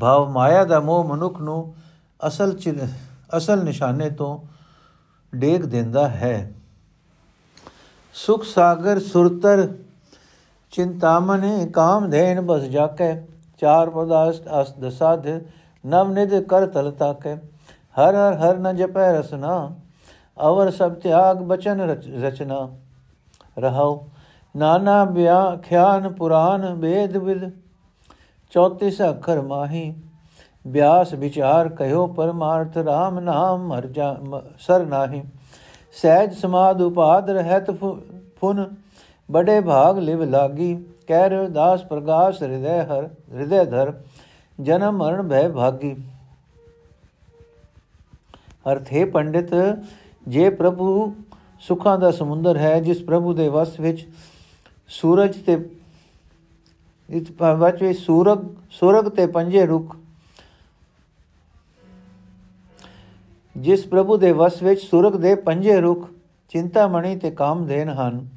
[0.00, 1.74] ਭਾਵ ਮਾਇਆ ਦਾ ਮੋਹ ਮਨੁੱਖ ਨੂੰ
[2.26, 2.56] ਅਸਲ
[3.36, 4.38] ਅਸਲ ਨਿਸ਼ਾਨੇ ਤੋਂ
[5.32, 6.52] ਡੇਗ ਦਿੰਦਾ ਹੈ।
[8.14, 9.66] ਸੁਖ ਸਾਗਰ ਸੁਰਤਰ
[10.72, 13.14] ਚਿੰਤਾਮਨ ਕਾਮ ਧੇਨ ਬਸ ਜਾਕੇ,
[13.58, 15.26] ਚਾਰ ਪਦਾਸਤ ਅਸ ਦਸਾਧ
[15.84, 17.34] ਨਵ ਨਿਦ ਕਰ ਤਲ ਤਾਕੇ।
[17.96, 19.54] ਹਰ ਹਰ ਹਰ ਨ ਜਪੈ ਰਸਨਾ
[20.36, 21.80] ਅਵਰ ਸਭ ਤਿਆਗ ਬਚਨ
[22.22, 22.68] ਰਚਨਾ।
[23.58, 23.98] ਰਹਾਉ
[24.56, 27.50] ਨਾਨਾ ਵਿਆਖਿਆਨ ਪੁਰਾਨ ਵੇਦ ਵਿਦ।
[28.52, 29.94] 34 ਅੱਖਰ ਮਾਹੀ।
[30.66, 34.16] ਵਿਆਸ ਵਿਚਾਰ ਕਹਿਓ ਪਰਮਾਰਥ RAM ਨਾਮ ਮਰ ਜਾ
[34.58, 35.22] ਸਰ ਨਾਹੀ।
[35.92, 37.70] ਸਹਿਜ ਸਮਾਦ ਉਪਾਦ ਰਹਿਤ
[38.40, 38.64] ਫੁਨ।
[39.28, 40.74] ਬੜੇ ਭਾਗ ਲਿਵ ਲਾਗੀ।
[41.06, 43.92] ਕਹਿ ਰਿਓ ਦਾਸ ਪ੍ਰਗਾਸ ਹਿਰਦੈ ਹਰ, ਹਿਰਦੈ ਧਰ।
[44.58, 45.96] ਜਨਮ ਮਰਨ ਭੈ ਭਾਗੀ।
[48.72, 49.54] ਅਰਥ ਹੈ ਪੰਡਿਤ
[50.26, 51.14] ਜੇ ਪ੍ਰਭੂ
[51.60, 54.06] ਸੁਖਾਂ ਦਾ ਸਮੁੰਦਰ ਹੈ, ਜਿਸ ਪ੍ਰਭੂ ਦੇ ਵਸ ਵਿੱਚ
[54.88, 55.58] ਸੂਰਜ ਤੇ
[57.08, 59.96] ਇਸ ਵਿੱਚ ਵਿੱਚ ਸੂਰਗ, ਸੁਰਗ ਤੇ ਪੰਜੇ ਰੁਖ,
[63.56, 66.08] ਜਿਸ ਪ੍ਰਭੂ ਦੇ ਵਸ ਵਿੱਚ ਸੁਰਗ ਦੇ ਪੰਜੇ ਰੁਖ
[66.52, 68.28] ਚਿੰਤਾਮਣੀ ਤੇ ਕਾਮਧੇਨ ਹਨ।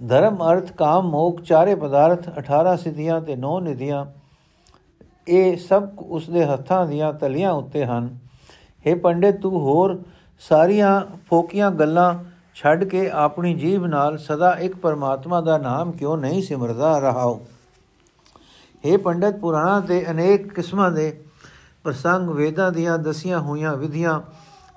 [0.00, 4.04] ਧਰਮ, ਅਰਥ, ਕਾਮ, ਮੋਖ, ਚਾਰੇ ਪਦਾਰਥ 18 ਸਿੱਧੀਆਂ ਤੇ 9 ਨਿਧੀਆਂ,
[5.28, 8.08] ਇਹ ਸਭ ਉਸ ਦੇ ਹੱਥਾਂ ਦੀਆਂ ਤਲੀਆਂ ਉੱਤੇ ਹਨ।
[8.84, 10.02] हे ਪੰਡਿਤ, ਤੂੰ ਹੋਰ
[10.40, 16.42] ਸਾਰੀਆਂ ਫੋਕੀਆਂ ਗੱਲਾਂ ਛੱਡ ਕੇ ਆਪਣੀ ਜੀਭ ਨਾਲ ਸਦਾ ਇੱਕ ਪਰਮਾਤਮਾ ਦਾ ਨਾਮ ਕਿਉਂ ਨਹੀਂ
[16.42, 17.46] ਸਿਮਰਦਾ ਰਹਾਓ?
[18.84, 21.24] हे ਪੰਡਤ ਪੁਰਾਣਾ ਤੇ ਅਨੇਕ ਕਿਸਮਾਂ ਦੇ
[21.84, 24.20] ਪ੍ਰਸੰਗ ਵੇਦਾਂ ਦੀਆਂ ਦਸੀਆਂ ਹੋਈਆਂ ਵਿਧੀਆਂ,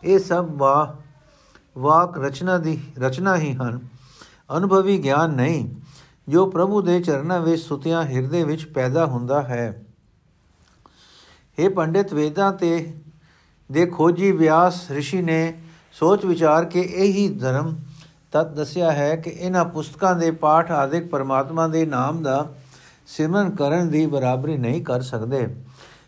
[0.03, 0.96] ਇਹ ਸਭ ਵਾ,
[1.77, 3.79] ਵਾਕ ਰਚਨਾ ਦੀ, ਰਚਨਾ ਹੀ ਹਨ।
[4.58, 5.75] ਅਨੁਭਵੀ ਗਿਆਨ ਨਹੀਂ,
[6.29, 9.84] ਜੋ ਪ੍ਰਭੂ ਦੇ ਚਰਨਾਂ ਵਿੱਚ ਸੁਤਿਆਂ ਹਿਰਦੇ ਵਿੱਚ ਪੈਦਾ ਹੁੰਦਾ ਹੈ।
[11.60, 12.93] हे ਪੰਡਿਤ ਵੇਦਾਂ ਤੇ
[13.72, 15.53] ਦੇ ਖੋਜੀ ਵਿਆਸ ઋષਿ ਨੇ
[15.93, 17.75] ਸੋਚ ਵਿਚਾਰ ਕੇ ਇਹੀ ਧਰਮ
[18.32, 22.53] ਤਤ ਦੱਸਿਆ ਹੈ ਕਿ ਇਹਨਾਂ ਪੁਸਤਕਾਂ ਦੇ ਪਾਠ ਆਦਿਕ ਪਰਮਾਤਮਾ ਦੇ ਨਾਮ ਦਾ
[23.08, 25.55] ਸਿਮਰਨ ਕਰਨ ਦੀ ਬਰਾਬਰੀ ਨਹੀਂ ਕਰ ਸਕਦੇ।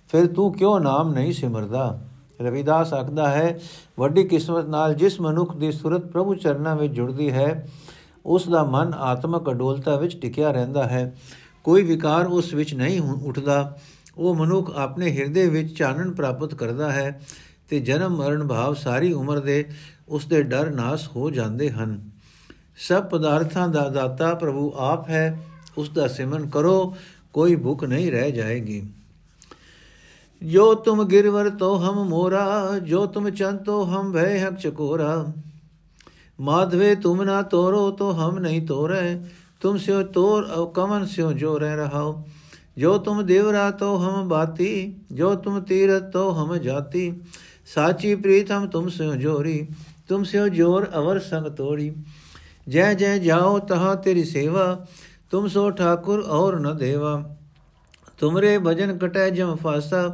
[0.09, 2.01] ਫਿਰ ਤੂੰ ਕਿਉਂ ਨਾਮ ਨਹੀਂ ਸਿਮਰਦਾ?
[2.41, 3.59] ਰਵਿਦਾਸ ਆਖਦਾ ਹੈ,
[3.99, 7.67] ਵੱਡੀ ਕਿਸਮਤ ਨਾਲ ਜਿਸ ਮਨੁੱਖ ਦੀ ਸੁਰਤ ਪ੍ਰਭੂ ਚਰਨਾਂ ਵਿੱਚ ਜੁੜਦੀ ਹੈ,
[8.25, 11.15] ਉਸ ਦਾ ਮਨ ਆਤਮਕ ਅਡੋਲਤਾ ਵਿੱਚ ਟਿਕਿਆ ਰਹਿੰਦਾ ਹੈ।
[11.63, 13.77] ਕੋਈ ਵਿਕਾਰ ਉਸ ਵਿੱਚ ਨਹੀਂ ਉੱਠਦਾ।
[14.17, 17.21] ਉਹ ਮਨੁੱਖ ਆਪਣੇ ਹਿਰਦੇ ਵਿੱਚ ਚਾਨਣ ਪ੍ਰਾਪਤ ਕਰਦਾ ਹੈ
[17.69, 19.65] ਤੇ ਜਨਮ ਮਰਨ ਭਾਵ ਸਾਰੀ ਉਮਰ ਦੇ
[20.09, 22.09] ਉਸ ਦੇ ਡਰ ਨਾਸ ਹੋ ਜਾਂਦੇ ਹਨ।
[22.87, 26.95] ਸਭ ਪਦਾਰਥਾਂ ਦਾ ਦਾਤਾ ਪ੍ਰਭੂ ਆਪ ਹੈ ਉਸ ਦਾ ਸਿਮਰਨ ਕਰੋ,
[27.33, 28.89] ਕੋਈ ਭੁੱਖ ਨਹੀਂ ਰਹਿ ਜਾਏਗੀ।
[30.43, 35.25] ਜੋ ਤੁਮ ਗਿਰਵਰ ਤੋ ਹਮ ਮੋਰਾ, ਜੋ ਤੁਮ ਚੰਤੋ ਹਮ ਭੈ ਹਕ ਚਕੋਰਾ।
[36.39, 39.19] ਮਾਧਵੇ ਤੁਮ ਨਾ ਤੋਰੋ ਤੋ ਹਮ ਨਹੀਂ ਤੋਰੇ,
[39.61, 42.23] ਤੁਮ ਸਿਓ ਤੋਰ ਔ ਕਮਨ ਸਿਓ ਜੋ ਰਹਿ ਰਹਾਓ।
[42.77, 47.11] ਜੋ ਤੁਮ ਦੇਵਰਾ ਤੋ ਹਮ ਬਾਤੀ, ਜੋ ਤੁਮ ਤੀਰਤ ਤੋ ਹਮ ਜਾਤੀ,
[47.65, 49.67] ਸਾਚੀ ਪ੍ਰੀਤ ਹਮ ਤੁਮ ਸਿਓ ਜੋਰੀ,
[50.07, 51.93] ਤੁਮ ਸਿਓ ਜੋਰ ਅਵਰ ਸੰਗ ਤੋੜੀ
[52.69, 54.85] ਜੈ ਜੈ ਜਾਓ ਤਹਾ ਤੇਰੀ ਸੇਵਾ,
[55.31, 57.23] ਤੁਮ ਸੋ ਠਾਕੁਰ ਔਰ ਨ ਦੇਵਾ।
[58.17, 60.07] ਤੁਮਰੇ ਭਜਨ ਕਟੈ ਜਮ ਫਾਸਾ,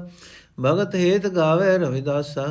[0.61, 2.45] ਭਗਤ ਹੇਤ ਗਾਵੇ ਰਵਿਦਾਸਾ।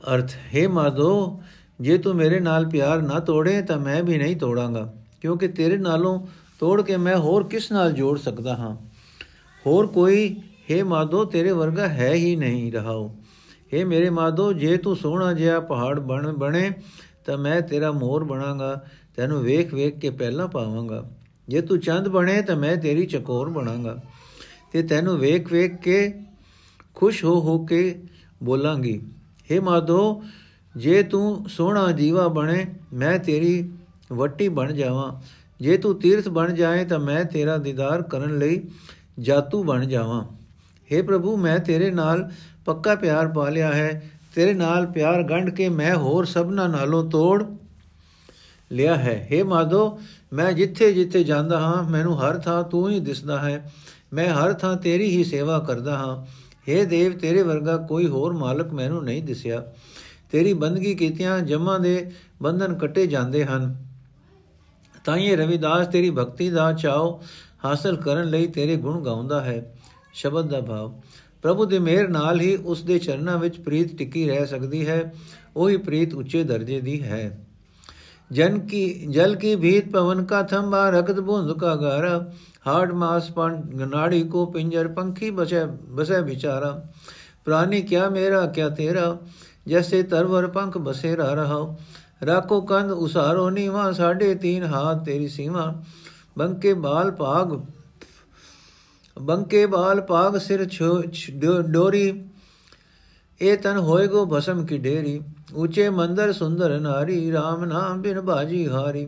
[0.00, 1.40] ਅਰਥ, ਹੈ ਮਾਦੋ
[1.80, 6.18] ਜੇ ਤੂੰ ਮੇਰੇ ਨਾਲ ਪਿਆਰ ਨਾ ਤੋੜੇ, ਤਾਂ ਮੈਂ ਵੀ ਨਹੀਂ ਤੋੜਾਂਗਾ, ਕਿਉਂਕਿ ਤੇਰੇ ਨਾਲੋਂ
[6.60, 8.76] ਤੋੜ ਕੇ ਮੈਂ ਹੋਰ ਕਿਸ ਨਾਲ ਜੋੜ ਸਕਦਾ ਹਾਂ?
[9.66, 10.36] ਹੋਰ ਕੋਈ,
[10.70, 13.16] ਹੈ ਮਾਦੋ ਤੇਰੇ ਵਰਗਾ ਹੈ ਹੀ ਨਹੀਂ ਰਹਾਓ
[13.74, 16.70] ਹੈ ਮੇਰੇ ਮਾਦੋ ਜੇ ਤੂੰ ਸੋਹਣਾ ਜਿਹਾ ਪਹਾੜ ਬਣ, ਬਣੇ,
[17.26, 18.84] ਤਾਂ ਮੈਂ ਤੇਰਾ ਮੋਰ ਬਣਾਂਗਾ,
[19.16, 21.10] ਤੈਨੂੰ ਵੇਖ ਵੇਖ ਕੇ ਪਹਿਲਾਂ ਪਾਵਾਂਗਾ।
[21.48, 24.02] ਜੇ ਤੂੰ ਚੰਦ ਬਣੇ, ਤਾਂ ਮੈਂ ਤੇਰੀ ਚਕੋਰ ਬਣਾਂਗਾ।
[24.72, 26.20] ਤੇ ਤੈਨੂੰ ਵੇਖ ਵੇਖ ਕੇ
[26.94, 28.02] ਖੁਸ਼ ਹੋ ਹੋ ਕੇ
[28.42, 29.02] ਬੋਲਾਂਗੀ।
[29.52, 30.22] हे ਮਾਧੋ,
[30.76, 33.70] ਜੇ ਤੂੰ ਸੋਹਣਾ ਜੀਵਾ ਬਣੇ, ਮੈਂ ਤੇਰੀ
[34.12, 38.61] ਵੱਟੀ ਬਣ ਜਾਵਾਂ। ਜੇ ਤੂੰ ਤੀਰਥ ਬਣ ਜਾਏ ਤਾਂ ਮੈਂ ਤੇਰਾ ਦੀਦਾਰ ਕਰਨ ਲਈ
[39.19, 40.23] ਜਾਤੂ ਬਣ ਜਾਵਾਂ
[40.89, 42.29] हे ਪ੍ਰਭੂ ਮੈਂ ਤੇਰੇ ਨਾਲ
[42.65, 47.43] ਪੱਕਾ ਪਿਆਰ ਪਾ ਲਿਆ ਹੈ ਤੇਰੇ ਨਾਲ ਪਿਆਰ ਗੰਢ ਕੇ ਮੈਂ ਹੋਰ ਸਭਨਾ ਨਾਲੋਂ ਤੋੜ
[48.71, 49.99] ਲਿਆ ਹੈ हे ਮਾਧੋ
[50.33, 53.63] ਮੈਂ ਜਿੱਥੇ ਜਿੱਥੇ ਜਾਂਦਾ ਹਾਂ ਮੈਨੂੰ ਹਰ ਥਾਂ ਤੂੰ ਹੀ ਦਿਸਦਾ ਹੈ
[54.13, 56.15] ਮੈਂ ਹਰ ਥਾਂ ਤੇਰੀ ਹੀ ਸੇਵਾ ਕਰਦਾ ਹਾਂ
[56.69, 59.65] हे ਦੇਵ ਤੇਰੇ ਵਰਗਾ ਕੋਈ ਹੋਰ ਮਾਲਕ ਮੈਨੂੰ ਨਹੀਂ ਦਿਸਿਆ
[60.31, 62.11] ਤੇਰੀ ਬੰਦਗੀ ਕੀਤਿਆਂ ਜਮਾਂ ਦੇ
[62.41, 63.75] ਬੰਧਨ ਕੱਟੇ ਜਾਂਦੇ ਹਨ
[65.04, 67.20] ਤਾਂ ਇਹ ਰਵਿਦਾਸ, ਤੇਰੀ ਭਗਤੀ ਦਾ ਚਾਉ
[67.64, 69.74] ਹਾਸਲ ਕਰਨ ਲਈ ਤੇਰੇ ਗੁਣ ਗਾਉਂਦਾ ਹੈ,
[70.12, 71.00] ਸ਼ਬਦ ਦਾ ਭਾਵ।
[71.42, 75.12] ਪ੍ਰਭੂ ਦੇ ਮਿਹਰ ਨਾਲ ਹੀ ਉਸ ਦੇ ਚਰਨਾਂ ਵਿੱਚ ਪ੍ਰੀਤ ਟਿੱਕੀ ਰਹਿ ਸਕਦੀ ਹੈ,
[75.56, 77.46] ਉਹੀ ਪ੍ਰੀਤ ਉੱਚੇ ਦਰਜੇ ਦੀ ਹੈ।
[78.32, 82.32] ਜਨ ਕੀ, ਜਲ ਕੀ ਭੀਤ ਪਵਨ ਕਾ ਥੰਬਾ ਰਕਤ ਬੂੰਦ ਕਾ ਗਾਰਾ
[82.66, 86.80] ਹਾਰਡ ਮਾਸ ਪਣ ਗਨਾੜੀ ਕੋ ਪਿੰਜਰ ਪੰਖੀ ਬਸੇ ਬਸੇ ਵਿਚਾਰਾ।
[87.44, 89.16] ਪ੍ਰਾਨੀ ਕਿਆ ਮੇਰਾ, ਕਿਆ ਤੇਰਾ,
[89.68, 91.76] ਜੈਸੇ ਤਰਵਰ ਪੰਖ ਬਸੇਰਾ ਰਹਾ
[92.22, 95.72] ਰਾਖੋ ਕੰਧ ਉਸਾਰੋ ਨੀਵਾ ਸਾਢੇ 3 ਹਾਥ ਤੇਰੀ ਸੀਮਾ।
[96.38, 97.60] ਬੰਕੇ ਬਾਲ ਭਾਗ,
[99.16, 100.66] ਬੰਕੇ ਬਾਲ ਭਾਗ ਸਿਰ
[101.68, 102.22] ਡੋਰੀ।
[103.40, 105.20] ਇਹ ਤਨ ਹੋਏਗੋ ਭਸਮ ਕੀ ਢੇਰੀ
[105.54, 109.06] ਉੱਚੇ ਮੰਦਰ ਸੁੰਦਰ ਨਾਰੀ RAM ਨਾਮ ਬਿਨ ਬਾਜੀ ਹਾਰੀ।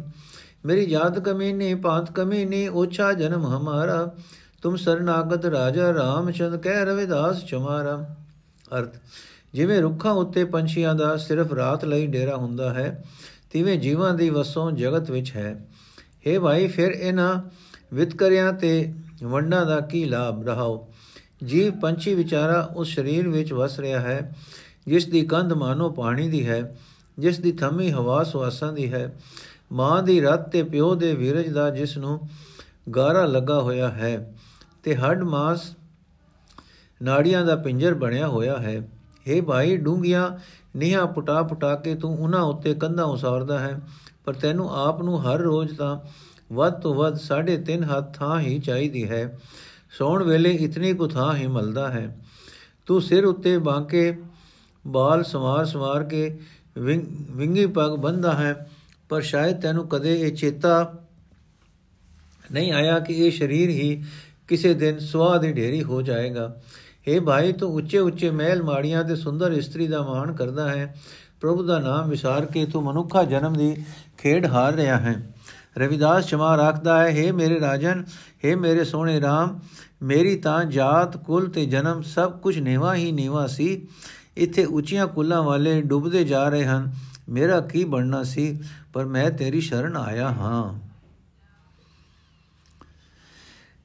[0.66, 4.14] ਮੇਰੀ ਜਾਤ ਕਮੀਨੀ ਪਾਤ ਕਮੀਨੀ, ਓਛਾ ਜਨਮ ਹਮਾਰਾ।
[4.62, 7.96] ਤੁਮ ਸਰਨਾਗਤ ਰਾਜਾ RAM ਚੰਦ ਕਹਿ ਰਵਿਦਾਸ ਚਮਾਰਾ।
[8.78, 8.96] ਅਰਥ
[9.54, 13.04] ਜਿਵੇਂ ਰੁੱਖਾਂ ਉੱਤੇ ਪੰਛੀਆਂ ਦਾ ਸਿਰਫ ਰਾਤ ਲਈ ਡੇਰਾ ਹੁੰਦਾ ਹੈ,
[13.50, 15.66] ਤਿਵੇਂ ਜੀਵਾਂ ਦੀ ਵਸੋਂ ਜਗਤ ਵਿੱਚ ਹੈ।
[16.26, 17.42] हे ਭਾਈ, ਫਿਰ ਇਹਨਾਂ
[17.94, 20.46] ਵਿਤਕਰਿਆਂ ਤੇ ਵੰਡਾਂ ਦਾ ਕੀ ਲਾਭ?
[20.48, 20.88] ਰਹਾਓ।
[21.44, 24.34] ਜੀਵ ਪੰਛੀ ਵਿਚਾਰਾ ਉਸ ਸਰੀਰ ਵਿੱਚ ਵਸ ਰਿਹਾ ਹੈ,
[24.86, 26.76] ਜਿਸ ਦੀ ਕੰਧ ਮਾਨੋ ਪਾਣੀ ਦੀ ਹੈ,
[27.18, 29.12] ਜਿਸ ਦੀ ਥੰਮੀ ਹਵਾ ਸਵਾਸਾਂ ਦੀ ਹੈ।
[29.72, 32.20] ਮਾਂ ਦੀ ਰਤ ਤੇ ਪਿਓ ਦੇ ਵੀਰਜ ਦਾ ਜਿਸ ਨੂੰ
[32.96, 34.34] ਗਾਰਾ ਲੱਗਾ ਹੋਇਆ ਹੈ,
[34.82, 35.70] ਤੇ ਹੱਡ ਮਾਸ
[37.02, 38.88] ਨਾੜੀਆਂ ਦਾ ਪਿੰਜਰ ਬਣਿਆ ਹੋਇਆ ਹੈ।
[39.26, 40.28] हे ਭਾਈ ਡੂੰਗੀਆਂ
[40.76, 43.80] ਨੀਹਾਂ ਪੁਟਾ ਪੁਟਾ ਕੇ ਤੂੰ ਉਹਨਾਂ ਉੱਤੇ ਕੰਧਾਂ ਉਸਾਰਦਾ ਹੈ,
[44.24, 45.98] ਪਰ ਤੈਨੂੰ ਆਪ ਨੂੰ ਹਰ ਰੋਜ਼ ਤਾਂ
[46.52, 49.38] ਵੱਧ ਤੋਂ ਵੱਧ 3.5 ਹੱਥ ਥਾਂ ਹੀ ਚਾਹੀਦੀ ਹੈ।
[49.98, 52.06] ਸੌਣ ਵੇਲੇ ਇਤਨੀ ਕੁ ਥਾਂ ਹੀ ਮਿਲਦਾ ਹੈ।
[52.86, 54.16] ਤੂੰ ਸਿਰ ਉੱਤੇ ਬਾਂਕੇ,
[54.84, 56.38] ਬਾਲ ਸਵਾਰ ਸਵਾਰ ਕੇ
[56.78, 58.54] ਵਿੰਗੀ ਪੱਗ ਬੰਦਾ ਹੈ,
[59.08, 60.92] ਪਰ ਸ਼ਾਇਦ ਤੈਨੂੰ ਕਦੇ ਇਹ ਚੇਤਾ
[62.52, 64.02] ਨਹੀਂ ਆਇਆ ਕਿ ਇਹ ਸਰੀਰ ਹੀ
[64.48, 66.54] ਕਿਸੇ ਦਿਨ ਸਵਾਹ ਦੀ ਢੇਰੀ ਹੋ ਜਾਏਗਾ।
[67.07, 70.93] हे ਭਾਈ ਤੂੰ ਉੱਚੇ ਉੱਚੇ ਮਹਿਲ ਮਾੜੀਆਂ ਤੇ ਸੁੰਦਰ ਇਸਤਰੀ ਦਾ ਮਾਣ ਕਰਦਾ ਹੈ
[71.41, 73.75] ਪ੍ਰਭੂ ਦਾ ਨਾਮ ਵਿਸਾਰ ਕੇ ਤੂੰ ਮਨੁੱਖਾ ਜਨਮ ਦੀ
[74.17, 75.15] ਖੇਡ ਹਾਰ ਰਿਹਾ ਹੈ
[75.77, 78.03] ਰਵਿਦਾਸ ਚਮਾ ਰੱਖਦਾ ਹੈ हे ਮੇਰੇ ਰਾਜਨ
[78.45, 79.53] हे ਮੇਰੇ ਸੋਹਣੇ RAM
[80.03, 83.69] ਮੇਰੀ ਤਾਂ ਜਾਤ ਕੁਲ ਤੇ ਜਨਮ ਸਭ ਕੁਝ ਨੇਵਾ ਹੀ ਨੇਵਾ ਸੀ
[84.37, 86.91] ਇੱਥੇ ਉੱਚੀਆਂ ਕੁੱਲਾਂ ਵਾਲੇ ਡੁੱਬਦੇ ਜਾ ਰਹੇ ਹਨ
[87.29, 88.57] ਮੇਰਾ ਕੀ ਬਣਨਾ ਸੀ
[88.93, 90.63] ਪਰ ਮੈਂ ਤੇਰੀ ਸ਼ਰਨ ਆਇਆ ਹਾਂ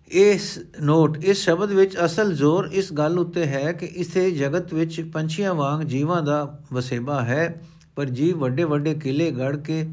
[0.07, 5.01] ਇਸ ਨੋਟ, ਇਸ ਸ਼ਬਦ ਵਿੱਚ ਅਸਲ ਜ਼ੋਰ ਇਸ ਗੱਲ ਉੱਤੇ ਹੈ ਕਿ ਇਸੇ ਜਗਤ ਵਿੱਚ
[5.13, 7.61] ਪੰਛੀਆਂ ਵਾਂਗ ਜੀਵਾਂ ਦਾ ਵਸੇਬਾ ਹੈ,
[7.95, 9.89] ਪਰ ਜੀਵ ਵੱਡੇ ਵੱਡੇ ਕਿਲੇ ਗੜ ਕੇ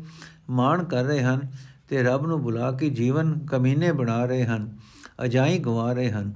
[0.50, 1.40] ਮਾਣ ਕਰ ਰਹੇ ਹਨ
[1.88, 4.70] ਤੇ ਰੱਬ ਨੂੰ ਬੁਲਾ ਕੇ ਜੀਵਨ ਕਮੀਨੇ ਬਣਾ ਰਹੇ ਹਨ,
[5.24, 6.33] ਅਜਾਈ ਗਵਾ ਰਹੇ ਹਨ।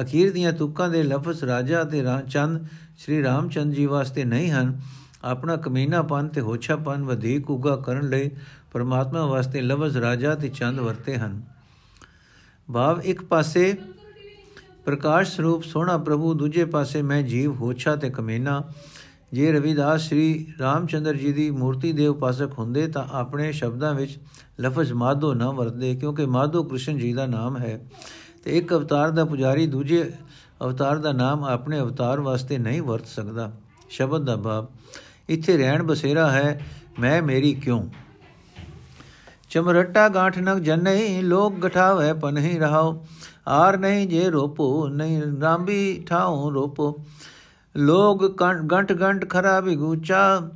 [0.00, 2.66] ਅਖੀਰ ਦੀਆਂ ਤੁਕਾਂ ਦੇ ਲਫ਼ਜ਼ ਰਾਜਾ ਤੇ ਚੰਦ,
[2.98, 4.80] ਸ੍ਰੀ ਰਾਮਚੰਦ ਜੀ ਵਾਸਤੇ ਨਹੀਂ ਹਨ।
[5.24, 8.30] ਆਪਣਾ ਕਮੀਨਾਪਨ ਤੇ ਹੋਛਾਪਨ ਵਧੇਕ ਉਗਾ ਕਰਨ ਲਈ
[8.72, 11.40] ਪਰਮਾਤਮਾ ਵਾਸਤੇ ਲਫ਼ਜ਼ ਰਾਜਾ ਤੇ ਚੰਦ ਵਰਤੇ ਹਨ।
[12.72, 13.76] ਭਾਵ ਇੱਕ ਪਾਸੇ
[14.84, 18.62] ਪ੍ਰਕਾਸ਼ ਸਰੂਪ ਸੋਹਣਾ ਪ੍ਰਭੂ, ਦੂਜੇ ਪਾਸੇ ਮੈਂ ਜੀਵ ਹੋਛਾ ਤੇ ਕਮੀਨਾ।
[19.32, 24.18] ਜੇ ਰਵਿਦਾਸ ਸ੍ਰੀ ਰਾਮਚੰਦਰ ਜੀ ਦੀ ਮੂਰਤੀ ਦੇ ਉਪਾਸਕ ਹੁੰਦੇ ਤਾਂ ਆਪਣੇ ਸ਼ਬਦਾਂ ਵਿੱਚ
[24.60, 27.80] ਲਫ਼ਜ਼ ਮਾਧੋ ਨਾ ਵਰਤਦੇ, ਕਿਉਂਕਿ ਮਾਧੋ ਕ੍ਰਿਸ਼ਨ ਜੀ ਦਾ ਨਾਮ ਹੈ।
[28.44, 30.10] ਤੇ ਇੱਕ ਅਵਤਾਰ ਦਾ ਪੁਜਾਰੀ ਦੂਜੇ
[30.62, 33.52] ਅਵਤਾਰ ਦਾ ਨਾਮ ਆਪਣੇ ਅਵਤਾਰ ਵਾਸਤੇ ਨਹੀਂ ਵਰਤ ਸਕਦਾ।
[33.90, 34.66] ਸ਼ਬਦ ਦਾ ਭਾਵ,
[35.28, 36.60] ਇੱਥੇ ਰਹਿਣ ਬਸੇਰਾ ਹੈ,
[37.00, 37.82] ਮੈਂ ਮੇਰੀ ਕਿਉਂ?
[39.50, 43.06] ਚਮਰਟਾ ਗਾਠ ਨਗ ਜਨਈ, ਲੋਕ ਗਠਾਵੇ ਪਨਹੀ ਰਹਾਓ।
[43.48, 46.98] ਆਰ ਨਹੀਂ ਜੇ ਰੋਪੋ, ਨਹੀਂ ਰਾਂਬੀ ਠਾਉ ਰੋਪੋ।
[47.76, 50.48] ਲੋਗ ਗੰਟ ਗੰਟ ਖਰਾ ਬਿਗੂਚਾ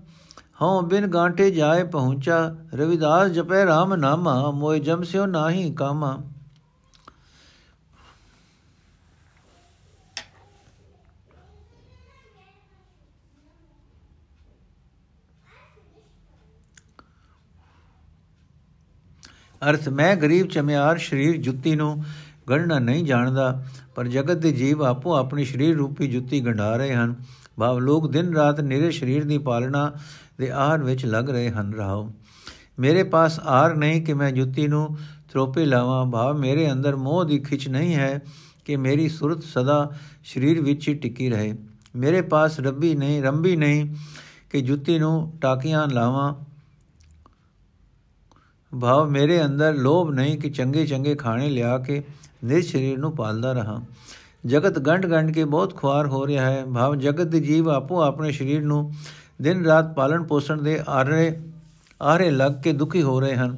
[0.62, 6.18] ਹਉ ਬਿਨ ਗਾਂਟੇ ਜਾਏ ਪਹੁੰਚਾ। ਰਵਿਦਾਸ ਜਪੈ RAM ਨਾਮਾ ਮੋਇ ਜਮਸਿਓ ਨਾਹੀ ਕਾਮਾ।
[19.70, 22.04] ਅਰਥ, ਮੈਂ ਗਰੀਬ ਚਮਿਆਰ ਸਰੀਰ ਜੁੱਤੀ ਨੂੰ
[22.50, 27.14] ਗਣਨਾ ਨਹੀਂ ਜਾਣਦਾ, ਪਰ ਜਗਤ ਦੇ ਜੀਵ ਆਪੋ ਆਪਣੀ ਸਰੀਰ ਰੂਪੀ ਜੁੱਤੀ ਗੰਢਾ ਰਹੇ ਹਨ।
[27.58, 29.92] ਭਾਵ, ਲੋਕ ਦਿਨ ਰਾਤ ਨਿਰੇ ਸਰੀਰ ਦੀ ਪਾਲਣਾ
[30.38, 32.12] ਦੇ ਆਹਰ ਵਿੱਚ ਲੱਗ ਰਹੇ ਹਨ। ਰਹਾਓ,
[32.78, 34.96] ਮੇਰੇ ਪਾਸ ਆਰ ਨਹੀਂ ਕਿ ਮੈਂ ਜੁੱਤੀ ਨੂੰ
[35.32, 38.20] ਥਰੋਪੇ ਲਾਵਾਂ। ਭਾਵ, ਮੇਰੇ ਅੰਦਰ ਮੋਹ ਦੀ ਖਿੱਚ ਨਹੀਂ ਹੈ
[38.64, 39.90] ਕਿ ਮੇਰੀ ਸੁਰਤ ਸਦਾ
[40.24, 41.54] ਸਰੀਰ ਵਿੱਚ ਹੀ ਟਿਕੀ ਰਹੇ।
[41.96, 43.94] ਮੇਰੇ ਪਾਸ ਰੱਬੀ ਨਹੀਂ, ਰੰਬੀ ਨਹੀਂ
[44.50, 46.51] ਕਿ ਜੁੱਤੀ ਨੂੰ ਟਾਕੀਆਂ ਲਾਵਾਂ।
[48.80, 52.02] ਭਾਵ ਮੇਰੇ ਅੰਦਰ ਲੋਭ ਨਹੀਂ ਕਿ ਚੰਗੇ ਚੰਗੇ ਖਾਣੇ ਲਿਆ ਕੇ
[52.44, 53.82] ਨਿਜ ਸਰੀਰ ਨੂੰ ਪਾਲਦਾ ਰਹਾ।
[54.46, 58.32] ਜਗਤ ਗੰਢ ਗੰਢ ਕੇ ਬਹੁਤ ਖੁਆਰ ਹੋ ਰਿਹਾ ਹੈ। ਭਾਵ ਜਗਤ ਦੇ ਜੀਵ ਆਪੋ ਆਪਣੇ
[58.32, 58.92] ਸਰੀਰ ਨੂੰ
[59.42, 61.40] ਦਿਨ ਰਾਤ ਪਾਲਣ ਪੋਸ਼ਣ ਦੇ ਆਰੇ
[62.02, 63.56] ਆਰੇ ਲੱਗ ਕੇ ਦੁਖੀ ਹੋ ਰਹੇ ਹਨ।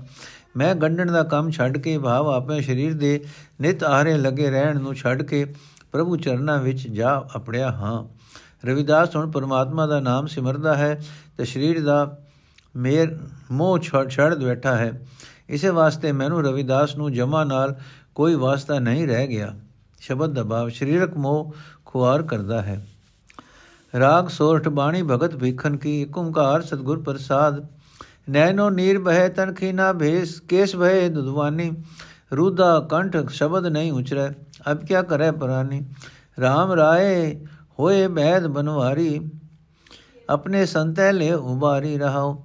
[0.56, 3.24] ਮੈਂ ਗੰਢਣ ਦਾ ਕੰਮ ਛੱਡ ਕੇ ਭਾਵ ਆਪਣੇ ਸਰੀਰ ਦੇ
[3.60, 5.54] ਨਿਤ ਆਰੇ ਲੱਗੇ ਰਹਿਣ ਨੂੰ ਛੱਡ ਕੇ
[5.92, 8.04] ਪ੍ਰਭੂ ਚਰਨਾਂ ਵਿੱਚ ਜਾ ਅਪੜਿਆ ਹਾਂ।
[8.66, 11.02] ਰਵਿਦਾਸ ਹੁਣ ਪਰਮਾਤਮਾ ਦਾ ਨਾਮ ਸਿਮਰਦਾ ਹੈ
[11.36, 12.18] ਤੇ ਸਰੀਰ ਦਾ
[12.76, 13.18] ਮੇਰ,
[13.50, 15.06] ਮੋਹ ਛੱਡ ਛੱਡ ਬੈਠਾ ਹੈ।
[15.48, 17.74] ਇਸੇ ਵਾਸਤੇ ਮੈਨੂੰ ਰਵਿਦਾਸ ਨੂੰ ਜਮਾ ਨਾਲ
[18.14, 19.54] ਕੋਈ ਵਾਸਤਾ ਨਹੀਂ ਰਹਿ ਗਿਆ।
[20.00, 22.86] ਸ਼ਬਦ ਦਾ ਭਾਵ ਸਰੀਰਕ ਮੋਹ ਖੁਆਰ ਕਰਦਾ ਹੈ।
[23.98, 27.66] ਰਾਗ, ਸੋਰਠ, ਬਾਣੀ, ਭਗਤ ਭੀਖਨ ਕੀ ਏਕ ਓੰਕਾਰ ਸਤਗੁਰ ਪ੍ਰਸਾਦ।
[28.30, 31.70] ਨੈਨੋ ਨੀਰ ਬਹਿ ਤਨਖੀ ਨਾ ਭੇਸ, ਕੇਸ ਭਏ ਦੁਦਵਾਨੀ
[32.32, 34.30] ਰੂਦਾ ਕੰਠ ਸ਼ਬਦ ਨਹੀਂ ਉਚਰੈ,
[34.70, 35.80] ਅਬ ਕਿਆ ਕਰੇ ਪਰਾਨੀ।
[36.38, 37.44] RAM ਰਾਏ
[37.78, 39.30] ਹੋਏ ਬੈਦ ਬਨਵਾਰੀ,
[40.30, 42.44] ਆਪਣੇ ਸੰਤੈ ਲੈ ਉਬਾਰੀ ਰਹਾਓ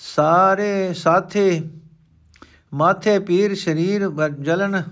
[0.00, 1.50] ਸਾਰੇ ਸਾਥੇ
[2.72, 4.08] ਮਾਥੇ ਪੀਰ ਸ਼ਰੀਰ
[4.40, 4.82] ਜਲਨ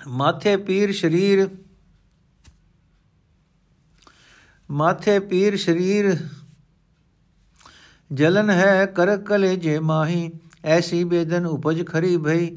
[0.00, 1.48] ਮਾਥੇ ਪੀਰ ਸ਼ਰੀਰ
[4.68, 6.16] ਮਾਥੇ ਪੀਰ ਸ਼ਰੀਰ
[8.10, 10.30] ਜਲਨ ਹੈ ਕਰ ਕਲੇ ਜੇ ਮਾਹੀ
[10.64, 12.50] ਐਸੀ ਬੇਦਨ ਉਪਜ ਖਰੀ ਭਈ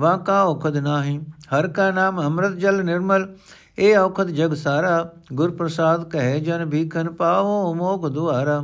[0.00, 1.18] ਵਾ ਕਾ ਔਖਦ ਨਾਹੀ
[1.52, 3.26] ਹਰ ਕਾ ਨਾਮ ਅੰਮ੍ਰਿਤ ਜਲ ਨਿਰਮਲ
[3.81, 8.61] ਇਹ ਔਖਦ ਜਗ ਸਾਰਾ ਗੁਰ ਪ੍ਰਸਾਦ ਕਹੇ ਜਨ ਭੀਖਨ ਪਾਓ ਮੋਗ ਦੁਆਰਾ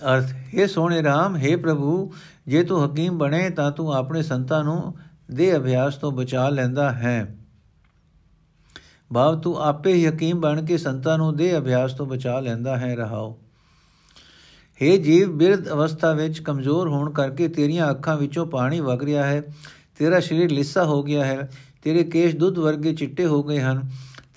[0.00, 2.12] ਅਰਥ हे ਸੋਹਣੇ RAM हे ਪ੍ਰਭੂ
[2.46, 4.94] ਜੇ ਤੂੰ ਹਕੀਮ ਬਣੇ ਤਾਂ ਤੂੰ ਆਪਣੇ ਸੰਤਾਂ ਨੂੰ
[5.30, 7.36] ਦੇ ਅਭਿਆਸ ਤੋਂ ਬਚਾ ਲੈਂਦਾ ਹੈ
[9.10, 12.94] ਭਾਵ ਤੂੰ ਆਪੇ ਹੀ ਹਕੀਮ ਬਣ ਕੇ ਸੰਤਾਂ ਨੂੰ ਦੇ ਅਭਿਆਸ ਤੋਂ ਬਚਾ ਲੈਂਦਾ ਹੈ
[12.96, 13.36] ਰਹਾਓ
[14.80, 19.42] हे ਜੀਵ ਬਿਰਧ ਅਵਸਥਾ ਵਿੱਚ ਕਮਜ਼ੋਰ ਹੋਣ ਕਰਕੇ ਤੇਰੀਆਂ ਅੱਖਾਂ ਵਿੱਚੋਂ ਪਾਣੀ ਵਗ ਰਿਹਾ ਹੈ
[20.01, 21.49] ਤੇਰਾ ਸਰੀਰ ਲਿੱਸਾ ਹੋ ਗਿਆ ਹੈ,
[21.83, 23.81] ਤੇਰੇ ਕੇਸ਼ ਦੁੱਧ ਵਰਗੇ ਚਿੱਟੇ ਹੋ ਗਏ ਹਨ,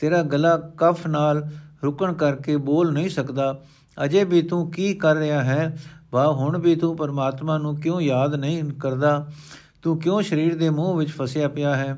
[0.00, 1.48] ਤੇਰਾ ਗਲਾ ਕਫ ਨਾਲ
[1.84, 3.62] ਰੁਕਣ ਕਰਕੇ ਬੋਲ ਨਹੀਂ ਸਕਦਾ,
[4.04, 5.76] ਅਜੇ ਵੀ ਤੂੰ ਕੀ ਕਰ ਰਿਹਾ ਹੈ?
[6.12, 9.30] ਵਾ ਹੁਣ ਵੀ ਤੂੰ ਪਰਮਾਤਮਾ ਨੂੰ ਕਿਉਂ ਯਾਦ ਨਹੀਂ ਕਰਦਾ?
[9.82, 11.96] ਤੂੰ ਕਿਉਂ ਸਰੀਰ ਦੇ ਮੂੰਹ ਵਿੱਚ ਫਸਿਆ ਪਿਆ ਹੈ?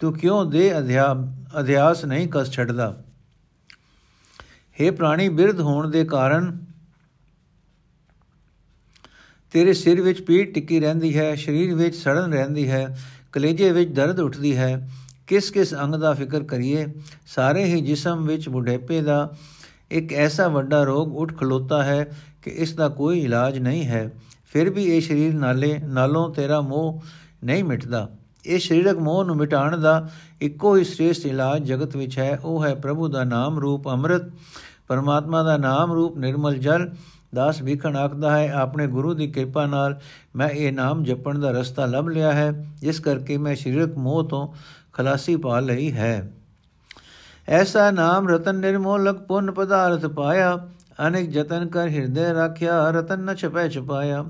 [0.00, 0.70] ਤੂੰ ਕਿਉਂ ਦੇ
[1.60, 2.94] ਅਧਿਆਸ ਨਹੀਂ ਕਸ ਛੱਡਦਾ?
[4.78, 6.65] हे ਪ੍ਰਾਣੀ, ਬਿਰਧ ਹੋਣ ਦੇ ਕਾਰਨ
[9.56, 12.98] ਤੇਰੇ ਸਿਰ ਵਿੱਚ ਪੀੜ ਟਿੱਕੀ ਰਹਿੰਦੀ ਹੈ, ਸਰੀਰ ਵਿੱਚ ਸੜਨ ਰਹਿੰਦੀ ਹੈ,
[13.32, 14.88] ਕਲੇਜੇ ਵਿੱਚ ਦਰਦ ਉੱਠਦੀ ਹੈ,
[15.26, 16.86] ਕਿਸ ਕਿਸ ਅੰਗ ਦਾ ਫਿਕਰ ਕਰੀਏ?
[17.26, 19.34] ਸਾਰੇ ਹੀ ਜਿਸਮ ਵਿੱਚ ਬੁਢੇਪੇ ਦਾ
[19.90, 22.04] ਇੱਕ ਐਸਾ ਵੱਡਾ ਰੋਗ ਉੱਠ ਖਲੋਤਾ ਹੈ
[22.42, 24.10] ਕਿ ਇਸ ਦਾ ਕੋਈ ਇਲਾਜ ਨਹੀਂ ਹੈ।
[24.52, 27.02] ਫਿਰ ਵੀ ਇਹ ਸਰੀਰ ਨਾਲੇ, ਨਾਲੋਂ ਤੇਰਾ ਮੋਹ
[27.44, 28.08] ਨਹੀਂ ਮਿਟਦਾ।
[28.46, 32.74] ਇਹ ਸਰੀਰਕ ਮੋਹ ਨੂੰ ਮਿਟਾਉਣ ਦਾ ਇੱਕੋ ਹੀ ਸ੍ਰੇਸ਼ਟ ਇਲਾਜ ਜਗਤ ਵਿੱਚ ਹੈ। ਉਹ ਹੈ
[32.74, 34.22] ਪ੍ਰਭੂ ਦਾ ਨਾਮ ਰੂਪ ਅੰਮ੍ਰਿਤ,
[34.88, 36.90] ਪਰਮਾਤਮਾ ਦਾ ਨਾਮ ਰੂਪ ਨਿਰਮਲ ਜਲ
[37.36, 39.98] ਦਾਸ ਵਿਖਣ ਆਖਦਾ ਹੈ ਆਪਣੇ ਗੁਰੂ ਦੀ ਕਿਰਪਾ ਨਾਲ
[40.36, 44.46] ਮੈਂ ਇਹ ਨਾਮ ਜਪਣ ਦਾ ਰਸਤਾ ਲੱਭ ਲਿਆ ਹੈ ਜਿਸ ਕਰਕੇ ਮੈਂ ਸਰੀਰਕ ਮੋਹ ਤੋਂ
[44.92, 46.14] ਖਲਾਸੀ ਪਾ ਲਈ ਹੈ
[47.48, 50.56] ਐਸਾ ਨਾਮ ਰਤਨ ਨਿਰਮੋਲਕ ਪੁੰਨ ਪਦਾਰਥ ਪਾਇਆ
[51.06, 54.24] ਅਨੇਕ ਜਤਨ ਕਰ ਹਿਰਦੇ ਰੱਖਿਆ ਰਤਨ ਨ ਛਪੈ ਛਪਾਇਆ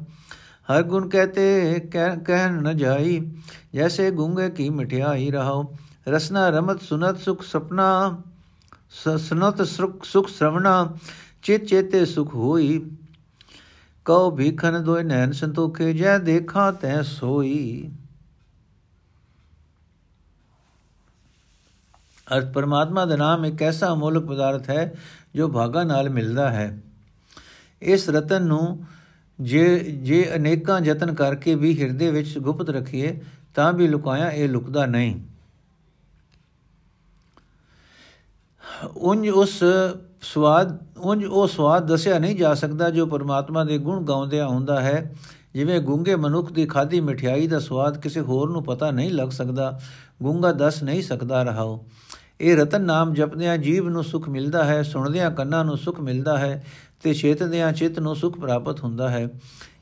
[0.69, 3.21] ਹਰ ਗੁਣ ਕਹਤੇ ਕਹਿਣ ਨ ਜਾਈ
[3.75, 5.65] ਜੈਸੇ ਗੁੰਗੇ ਕੀ ਮਠਿਆਈ ਰਹਾਓ
[6.09, 7.87] ਰਸਨਾ ਰਮਤ ਸੁਨਤ ਸੁਖ ਸਪਨਾ
[8.95, 10.75] ਸਨਤ ਸੁਖ ਸੁਖ ਸ਼ਰਵਣਾ
[11.47, 12.91] ਚਿਤ ਚੇਤੇ ਸੁਖ ਹੋਈ।
[14.05, 17.91] ਕਉ ਭੀਖਨ ਦੋਇ ਨੈਣ ਸੰਤੋਖੇ, ਜੈ ਦੇਖਾਂ ਤੈ ਸੋਈ।
[22.37, 24.95] ਅਰਥ ਪਰਮਾਤਮਾ ਦਾ ਨਾਮ ਇੱਕ ਐਸਾ ਅਮੋਲਕ ਪਦਾਰਥ ਹੈ
[25.35, 26.83] ਜੋ ਭਾਗਾ ਨਾਲ ਮਿਲਦਾ ਹੈ।
[27.83, 28.85] ਇਸ ਰਤਨ ਨੂੰ
[29.41, 33.21] ਜੇ ਜੇ ਅਨੇਕਾਂ ਯਤਨ ਕਰਕੇ ਵੀ ਹਿਰਦੇ ਵਿੱਚ ਗੁਪਤ ਰੱਖੀਏ,
[33.55, 35.21] ਤਾਂ ਵੀ ਲੁਕਾਇਆ ਇਹ ਲੁਕਦਾ ਨਹੀਂ।
[38.97, 39.63] ਉੰਜ ਉਸ
[40.33, 45.15] ਸਵਾਦ ਉੰਜ ਉਹ ਸਵਾਦ ਦੱਸਿਆ ਨਹੀਂ ਜਾ ਸਕਦਾ ਜੋ ਪਰਮਾਤਮਾ ਦੇ ਗੁਣ ਗਾਉਂਦਿਆਂ ਹੁੰਦਾ ਹੈ।
[45.55, 49.79] ਜਿਵੇਂ ਗੁੰਗੇ ਮਨੁੱਖ ਦੀ ਖਾਦੀ ਮਠਿਆਈ ਦਾ ਸਵਾਦ ਕਿਸੇ ਹੋਰ ਨੂੰ ਪਤਾ ਨਹੀਂ ਲੱਗ ਸਕਦਾ,
[50.23, 51.85] ਗੁੰਗਾ ਦੱਸ ਨਹੀਂ ਸਕਦਾ ਰਹਾਓ
[52.41, 56.65] ਇਹ ਰਤਨ ਨਾਮ ਜਪਦਿਆਂ ਜੀਵ ਨੂੰ ਸੁਖ ਮਿਲਦਾ ਹੈ, ਸੁਣਦਿਆਂ ਕੰਨਾਂ ਨੂੰ ਸੁਖ ਮਿਲਦਾ ਹੈ
[57.03, 59.29] ਤੇ ਚੇਤਦਿਆਂ ਚਿੱਤ ਨੂੰ ਸੁਖ ਪ੍ਰਾਪਤ ਹੁੰਦਾ ਹੈ।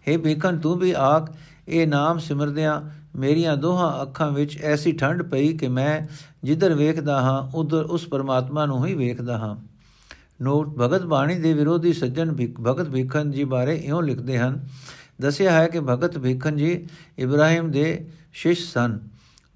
[0.09, 1.31] हे ਭੀਖਨ ਤੂੰ ਵੀ ਆਖ,
[1.69, 2.81] ਇਹ ਨਾਮ ਸਿਮਰਦਿਆਂ
[3.19, 6.01] ਮੇਰੀਆਂ ਦੋਹਾਂ ਅੱਖਾਂ ਵਿੱਚ ਐਸੀ ਠੰਡ ਪਈ ਕਿ ਮੈਂ
[6.45, 9.74] ਜਿੱਧਰ ਵੇਖਦਾ ਹਾਂ, ਉਧਰ ਉਸ ਪਰਮਾਤਮਾ ਨੂੰ ਹੀ ਵੇਖਦਾ ਹਾਂ।
[10.41, 14.61] ਨੋਟ ਭਗਤ ਬਾਣੀ ਦੇ ਵਿਰੋਧੀ ਸੱਜਣ ਭਗਤ ਭੀਖਨ ਜੀ ਬਾਰੇ ਇਉਂ ਲਿਖਦੇ ਹਨ,
[15.21, 16.87] ਦੱਸਿਆ ਹੈ ਕਿ ਭਗਤ ਭੀਖਨ ਜੀ
[17.19, 18.99] ਇਬਰਾਹਿਮ ਦੇ ਸ਼ਿਸ਼ ਸਨ,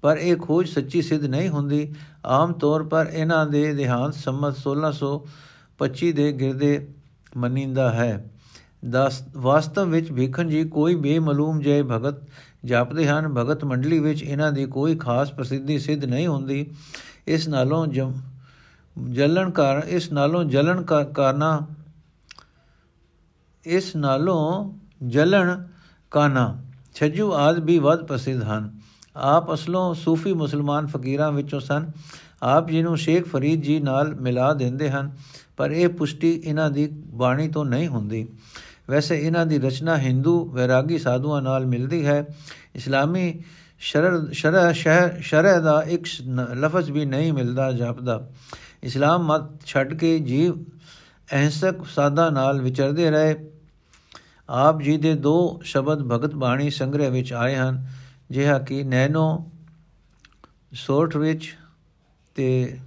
[0.03, 1.91] ਪਰ ਇਹ ਖੋਜ ਸੱਚੀ ਸਿੱਧ ਨਹੀਂ ਹੁੰਦੀ।
[2.25, 6.87] ਆਮ ਤੌਰ ਪਰ ਇਹਨਾਂ ਦੇ ਦੇਹਾਂਤ ਸੰਮਤ 1625 ਦੇ ਗਿਰਦੇ
[7.37, 8.13] ਮੰਨਿੰਦਾ ਹੈ।
[8.85, 12.21] ਦਸ, ਵਾਸਤਵ ਵਿੱਚ ਭੀਖਨ ਜੀ ਕੋਈ ਬੇਮਲੂਮ ਜੈ ਭਗਤ
[12.65, 16.65] ਜਾਪਦੇ ਹਨ। ਭਗਤ ਮੰਡਲੀ ਵਿੱਚ ਇਹਨਾਂ ਦੀ ਕੋਈ ਖਾਸ ਪ੍ਰਸਿੱਧੀ ਸਿੱਧ ਨਹੀਂ ਹੁੰਦੀ।
[17.27, 17.85] ਇਸ ਨਾਲੋਂ
[19.07, 21.59] ਜਲਣ ਕਾਰਨ, ਇਸ ਨਾਲੋਂ ਜਲਣ ਕਾਰਨਾ,
[23.65, 24.73] ਇਸ ਨਾਲੋਂ
[25.07, 25.63] ਜਲਣ
[26.11, 26.55] ਕਾਨਾ
[26.95, 28.69] ਛੱਜੂ ਆਦ ਵੀ ਵੱਧ ਪ੍ਰਸਿੱਧ ਹਨ।
[29.15, 31.91] ਆਪ ਅਸਲੋਂ ਸੂਫੀ ਮੁਸਲਮਾਨ ਫਕੀਰਾਂ ਵਿੱਚੋਂ ਸਨ।
[32.43, 35.11] ਆਪ ਜੀ ਨੂੰ ਸ਼ੇਖ ਫਰੀਦ ਜੀ ਨਾਲ ਮਿਲਾ ਦਿੰਦੇ ਹਨ,
[35.57, 38.27] ਪਰ ਇਹ ਪੁਸ਼ਟੀ ਇਹਨਾਂ ਦੀ ਬਾਣੀ ਤੋਂ ਨਹੀਂ ਹੁੰਦੀ।
[38.89, 42.25] ਵੈਸੇ ਇਹਨਾਂ ਦੀ ਰਚਨਾ ਹਿੰਦੂ ਵੈਰਾਗੀ ਸਾਧੂਆਂ ਨਾਲ ਮਿਲਦੀ ਹੈ।
[42.75, 43.39] ਇਸਲਾਮੀ
[43.79, 44.73] ਸ਼ਰਅ ਸ਼ਰਅ
[45.21, 46.05] ਸ਼ਰਅ ਦਾ ਇੱਕ
[46.53, 48.27] ਲਫ਼ਜ਼ ਵੀ ਨਹੀਂ ਮਿਲਦਾ ਜਾਪਦਾ।
[48.83, 50.63] ਇਸਲਾਮ ਮਤ ਛੱਡ ਕੇ ਜੀਵ
[51.33, 53.35] ਅਹਿੰਸਕ ਸਾਦਾ ਨਾਲ ਵਿਚਰਦੇ ਰਹੇ।
[54.49, 57.85] ਆਪ ਜੀ ਦੇ ਦੋ ਸ਼ਬਦ ਭਗਤ ਬਾਣੀ ਸੰਗ੍ਰਹਿ ਵਿੱਚ ਆਏ ਹਨ,
[58.31, 59.51] ਜਿਹਾ ਕਿ ਨੈਨੋ
[60.73, 61.55] ਸੋਰਟ ਵਿੱਚ
[62.35, 62.79] ਤੇ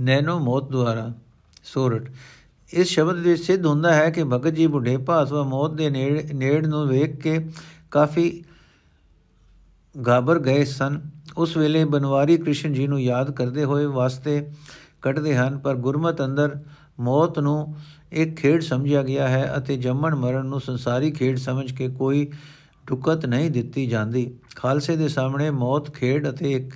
[0.00, 1.12] ਨੈਨੋ ਮੌਤ ਦੁਆਰਾ
[1.64, 2.10] ਸੋਰਟ
[2.70, 6.86] ਇਸ ਸ਼ਬਦ ਵਿੱਚ ਸਿੱਧ ਹੁੰਦਾ ਹੈ ਕਿ ਭਗਤ ਜੀ ਬੁੱਢੇ ਭਾਸਵਾ ਮੌਤ ਦੇ ਨੇੜ ਨੂੰ
[6.88, 7.38] ਵੇਖ ਕੇ
[7.90, 8.44] ਕਾਫੀ
[9.94, 11.00] ਗਾਬਰ ਗਏ ਸਨ।
[11.38, 14.46] ਉਸ ਵੇਲੇ ਬਨਵਾਰੀ ਕ੍ਰਿਸ਼ਨ ਜੀ ਨੂੰ ਯਾਦ ਕਰਦੇ ਹੋਏ ਵਾਸਤੇ
[15.02, 16.56] ਕੱਢਦੇ ਹਨ, ਪਰ ਗੁਰਮਤ ਅੰਦਰ
[17.00, 17.74] ਮੌਤ ਨੂੰ
[18.12, 22.28] ਇੱਕ ਖੇਡ ਸਮਝਿਆ ਗਿਆ ਹੈ ਅਤੇ ਜੰਮਣ ਮਰਨ ਨੂੰ ਸੰਸਾਰੀ ਖੇਡ ਸਮਝ ਕੇ ਕੋਈ
[22.86, 26.74] ਟੁਕਤ ਨਹੀਂ ਦਿੱਤੀ ਜਾਂਦੀ। ਖਾਲਸੇ ਦੇ ਸਾਹਮਣੇ ਮੌਤ ਖੇਡ ਅਤੇ ਇੱਕ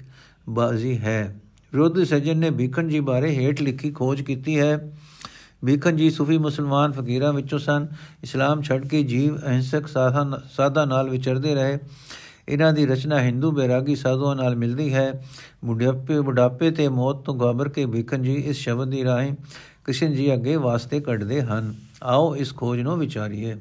[0.49, 1.41] ਬਾਜ਼ੀ ਹੈ।
[1.73, 4.79] ਵਿਰੋਧੀ ਸੱਜਣ ਨੇ ਭੀਖਣ ਜੀ ਬਾਰੇ ਹੇਠ ਲਿਖੀ ਖੋਜ ਕੀਤੀ ਹੈ।
[5.67, 7.87] ਭੀਖਣ ਜੀ ਸੂਫੀ ਮੁਸਲਮਾਨ ਫਕੀਰਾਂ ਵਿੱਚੋਂ ਸਨ।
[8.23, 11.79] ਇਸਲਾਮ ਛੱਡ ਕੇ ਜੀਵ, ਅਹਿੰਸਕ ਸਾਦਾ ਨਾਲ ਵਿਚਰਦੇ ਰਹੇ।
[12.49, 15.25] ਇਹਨਾਂ ਦੀ ਰਚਨਾ ਹਿੰਦੂ ਬੈਰਾਗੀ ਸਾਧੂਆਂ ਨਾਲ ਮਿਲਦੀ ਹੈ।
[15.65, 19.33] ਬੁਢਾਪੇ ਬੁਢਾਪੇ ਤੇ ਮੌਤ ਤੋਂ ਗਾਬਰ ਕੇ ਭੀਖਣ ਜੀ, ਇਸ ਸ਼ਬਦ ਦੀ ਰਾਹੀਂ
[19.85, 23.57] ਕ੍ਰਿਸ਼ਨ ਜੀ ਅੱਗੇ ਵਾਸਤੇ ਕੱਢਦੇ ਹਨ। ਆਓ ਇਸ ਖੋਜ ਨੂੰ ਵਿਚਾਰੀਏ।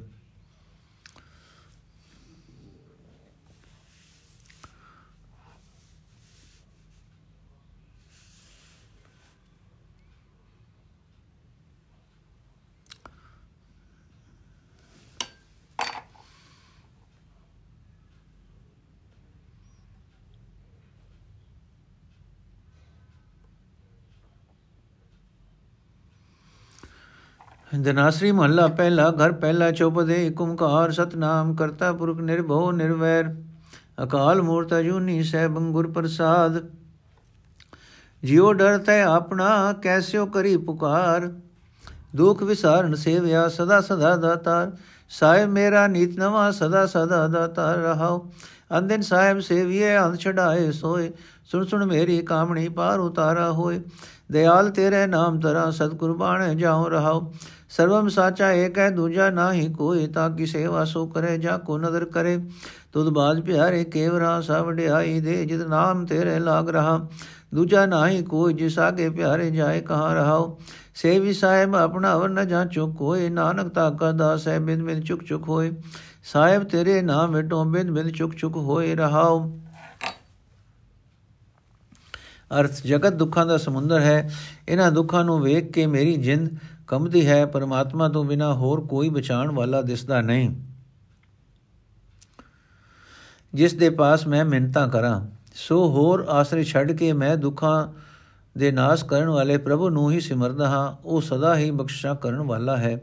[27.74, 33.36] ਜਨਾਸਰੀ ਮਹੱਲਾ ਪਹਿਲਾ, ਘਰ ਪਹਿਲਾ ਚੌਪਦੇ ਏਕ ਓੰਕਾਰ ਸਤਨਾਮ, ਕਰਤਾ ਪੁਰਖ ਨਿਰਭਉ ਨਿਰਵੈਰ,
[34.02, 36.64] ਅਕਾਲ ਮੂਰਤ ਅਜੂਨੀ ਸਹਿਬ ਗੁਰ ਪ੍ਰਸਾਦ।
[38.24, 41.32] ਜਿਉ ਡਰਤੈ ਆਪਣਾ, ਕੈਸਿਓ ਕਰੀ ਪੁਕਾਰ।
[42.16, 44.72] ਦੁਖ ਵਿਸਾਰਨ ਸੇਵਿਆ ਸਦਾ ਸਦਾ ਦਾਤਾਰ।
[45.08, 48.28] ਸਾਹਿਬ ਮੇਰਾ ਨੀਤ ਨਵਾ, ਸਦਾ ਸਦਾ ਦਾਤਾਰ ਰਹਾਉ।
[48.78, 51.12] ਅੰਦਨ ਸਾਹਿਬ ਸੇਵੀਏ, ਅੰਧ ਛਡਾਏ ਸੋਏ।
[51.44, 53.82] ਸੁਣ ਸੁਣ ਮੇਰੀ ਕਾਮਣੀ ਪਾਰ ਉਤਾਰਾ ਹੋਏ।
[54.32, 57.32] ਦਿਆਲ ਤੇਰੇ ਨਾਮ ਤਰਾ ਸਤਿਗੁਰ ਬਾਣੇ ਜਾਉ ਰਹਾਉ।
[57.70, 62.04] ਸਰਵਮ ਸਾਚਾ ਏਕ ਹੈ, ਦੂਜਾ ਨਾਹੀ ਕੋਈ, ਤਾਂ ਕੀ ਸੇਵਾ ਸੋ ਕਰੇ ਜਾ ਕੋ ਨਦਰ
[62.04, 62.38] ਕਰੇ?
[62.92, 67.08] ਤੁਧ ਬਾਜ ਪਿਆਰੇ ਕੇਵਰਾ ਸਭ ਢਾਈ ਦੇ, ਜਿਤ ਨਾਮ ਤੇਰੇ ਲਾਗ ਰਹਾ।
[67.54, 70.58] ਦੂਜਾ ਨਾਹੀ ਕੋਈ, ਜਿਸ ਆਗੇ ਪਿਆਰੇ ਜਾਏ ਕਹਾਂ ਰਹਾਓ?
[70.94, 75.00] ਸੇਵੀ ਸਾਹਿਬ ਆਪਣਾ ਵਰ ਨ ਜਾਂ ਚੁਕ ਹੋਏ ਨਾਨਕ ਤਾ ਕਾ ਦਾਸ ਹੈ, ਬਿਨ ਬਿਨ
[75.00, 75.72] ਚੁਕ ਚੁਕ ਹੋਏ।
[76.24, 79.60] ਸਾਹਿਬ, ਤੇਰੇ ਨਾਮ ਮਿਟੋ ਬਿਨ ਬਿਨ ਚੁਕ ਚੁਕ ਹੋਏ ਰਹਾਓ।
[82.60, 84.30] ਅਰਥ, ਜਗਤ ਦੁੱਖਾਂ ਦਾ ਸਮੁੰਦਰ ਹੈ।
[84.68, 86.50] ਇਹਨਾਂ ਦੁੱਖਾਂ ਨੂੰ ਵੇਖ ਕੇ ਮੇਰੀ ਜਿੰਦ
[86.88, 90.50] ਕੰਬਦੀ ਹੈ, ਪਰਮਾਤਮਾ ਤੋਂ ਬਿਨਾ ਹੋਰ ਕੋਈ ਬਚਾਉਣ ਵਾਲਾ ਦਿਸਦਾ ਨਹੀਂ।
[93.54, 97.88] ਜਿਸ ਦੇ ਪਾਸ ਮੈਂ ਮਿੰਨਤਾਂ ਕਰਾਂ, ਸੋ ਹੋਰ ਆਸਰੇ ਛੱਡ ਕੇ ਮੈਂ ਦੁੱਖਾਂ
[98.58, 102.76] ਦੇ ਨਾਸ ਕਰਨ ਵਾਲੇ ਪ੍ਰਭੂ ਨੂੰ ਹੀ ਸਿਮਰਦਾ ਹਾਂ, ਉਹ ਸਦਾ ਹੀ ਬਖਸ਼ਾ ਕਰਨ ਵਾਲਾ
[102.76, 103.00] ਹੈ।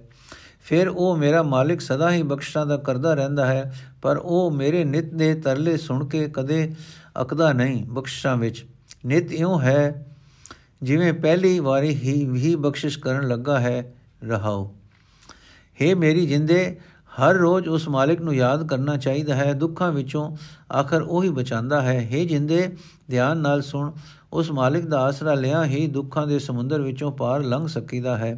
[0.64, 5.14] ਫਿਰ ਉਹ ਮੇਰਾ ਮਾਲਿਕ ਸਦਾ ਹੀ ਬਖਸ਼ਾਂ ਦਾ ਕਰਦਾ ਰਹਿੰਦਾ ਹੈ, ਪਰ ਉਹ ਮੇਰੇ ਨਿਤ
[5.14, 6.74] ਦੇ ਤਰਲੇ ਸੁਣ ਕੇ ਕਦੇ
[7.22, 8.66] ਅਕਦਾ ਨਹੀਂ ਬਖਸ਼ਾਂ ਵਿੱਚ।
[9.06, 10.15] ਨਿਤ ਇਉਂ ਹੈ
[10.83, 13.93] ਜਿਵੇਂ ਪਹਿਲੀ ਵਾਰੀ ਹੀ ਹੀ ਬਖਸ਼ਿਸ਼ ਕਰਨ ਲੱਗਾ ਹੈ
[14.25, 14.71] ਰਹਾਓ
[15.79, 16.77] हे ਮੇਰੀ ਜਿੰਦੇ
[17.13, 20.31] ਹਰ ਰੋਜ਼ ਉਸ ਮਾਲਿਕ ਨੂੰ ਯਾਦ ਕਰਨਾ ਚਾਹੀਦਾ ਹੈ ਦੁੱਖਾਂ ਵਿੱਚੋਂ
[20.73, 22.69] ਆਖਰ ਉਹੀ ਬਚਾਉਂਦਾ ਹੈ हे ਜਿੰਦੇ
[23.11, 23.91] ਧਿਆਨ ਨਾਲ ਸੁਣ
[24.33, 28.35] ਉਸ ਮਾਲਿਕ ਦਾ ਆਸਰਾ ਲਿਆ ਹੀ ਦੁੱਖਾਂ ਦੇ ਸਮੁੰਦਰ ਵਿੱਚੋਂ ਪਾਰ ਲੰਘ ਸਕੀਦਾ ਹੈ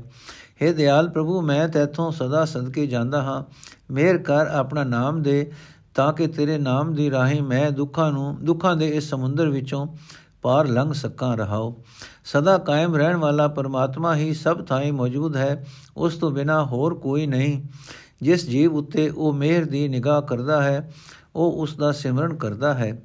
[0.62, 3.42] हे ਦਿਆਲ ਪ੍ਰਭੂ ਮੈਂ ਤੇਥੋਂ ਸਦਾ ਸਦਕੇ ਜਾਂਦਾ ਹਾਂ
[3.90, 5.52] ਮਿਹਰ ਕਰ ਆਪਣਾ ਨਾਮ ਦੇ
[5.94, 9.86] ਤਾਂ ਕਿ ਤੇਰੇ ਨਾਮ ਦੀ ਰਾਹੀਂ ਮੈਂ ਦੁੱਖਾਂ ਨੂੰ ਦੁੱਖਾਂ ਦੇ ਇਸ ਸਮੁੰਦਰ ਵਿੱਚੋਂ
[10.41, 11.83] ਪਾਰ ਲੰਘ ਸਕਾਂ ਰਹਾਓ
[12.25, 15.65] ਸਦਾ ਕਾਇਮ ਰਹਿਣ ਵਾਲਾ ਪਰਮਾਤਮਾ ਹੀ ਸਭ ਥਾਂ ਮੌਜੂਦ ਹੈ,
[15.97, 17.61] ਉਸ ਤੋਂ ਬਿਨਾ ਹੋਰ ਕੋਈ ਨਹੀਂ।
[18.21, 20.91] ਜਿਸ ਜੀਵ ਉੱਤੇ ਉਹ ਮਿਹਰ ਦੀ ਨਿਗਾਹ ਕਰਦਾ ਹੈ,
[21.35, 23.01] ਉਹ ਉਸ ਦਾ ਸਿਮਰਨ ਕਰਦਾ ਹੈ।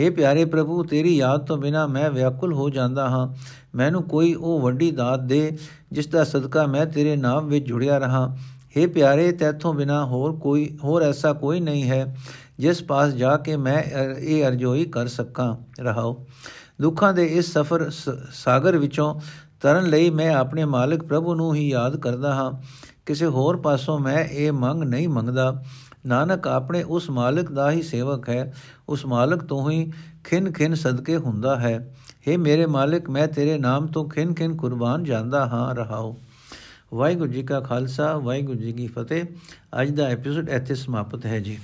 [0.00, 3.28] हे ਪਿਆਰੇ ਪ੍ਰਭੂ, ਤੇਰੀ ਯਾਦ ਤੋਂ ਬਿਨਾ ਮੈਂ ਵਿਆਕੁਲ ਹੋ ਜਾਂਦਾ ਹਾਂ।
[3.74, 5.58] ਮੈਨੂੰ ਕੋਈ ਉਹ ਵੱਡੀ ਦਾਤ ਦੇ,
[5.92, 8.36] ਜਿਸ ਦਾ ਸਦਕਾ ਮੈਂ ਤੇਰੇ ਨਾਮ ਵਿੱਚ ਜੁੜਿਆ ਰਹਾ।
[8.78, 12.16] हे ਪਿਆਰੇ, ਤੇਥੋਂ ਬਿਨਾ ਹੋਰ ਕੋਈ, ਹੋਰ ਐਸਾ ਕੋਈ ਨਹੀਂ ਹੈ,
[12.58, 13.82] ਜਿਸ ਪਾਸ ਜਾ ਕੇ ਮੈਂ
[14.18, 16.26] ਇਹ ਅਰਜ਼ੋਈ ਕਰ ਸਕਾਂ ਰਹਾਓ
[16.82, 17.90] ਦੁੱਖਾਂ ਦੇ ਇਸ ਸਫ਼ਰ
[18.32, 19.20] ਸਾਗਰ ਵਿੱਚੋਂ
[19.60, 22.52] ਤਰਨ ਲਈ ਮੈਂ ਆਪਣੇ ਮਾਲਕ ਪ੍ਰਭੂ ਨੂੰ ਹੀ ਯਾਦ ਕਰਦਾ ਹਾਂ।
[23.06, 25.62] ਕਿਸੇ ਹੋਰ ਪਾਸੋਂ ਮੈਂ ਇਹ ਮੰਗ ਨਹੀਂ ਮੰਗਦਾ।
[26.06, 28.54] ਨਾਨਕ ਆਪਣੇ ਉਸ ਮਾਲਕ ਦਾ ਹੀ ਸੇਵਕ ਹੈ।
[28.88, 29.92] ਉਸ ਮਾਲਕ ਤੋਂ ਹੀ
[30.24, 31.94] ਖਿੰਨ ਖਿੰਨ ਸਦਕੇ ਹੁੰਦਾ ਹੈ।
[32.28, 36.20] हे ਮੇਰੇ ਮਾਲਕ, ਮੈਂ ਤੇਰੇ ਨਾਮ ਤੋਂ ਖਿੰਨ ਖਿੰਨ ਕੁਰਬਾਨ ਜਾਂਦਾ ਹਾਂ, ਰਹਾਓ।
[36.94, 39.24] ਵਾਹਿਗੁਰੂ ਜੀ ਕਾ ਖਾਲਸਾ, ਵਾਹਿਗੁਰੂ ਜੀ ਕੀ ਫਤਿਹ।
[39.82, 41.58] ਅੱਜ ਦਾ ਐਪੀਸੋਡ ਇੱਥੇ ਸਮਾਪਤ ਹੈ ਜੀ।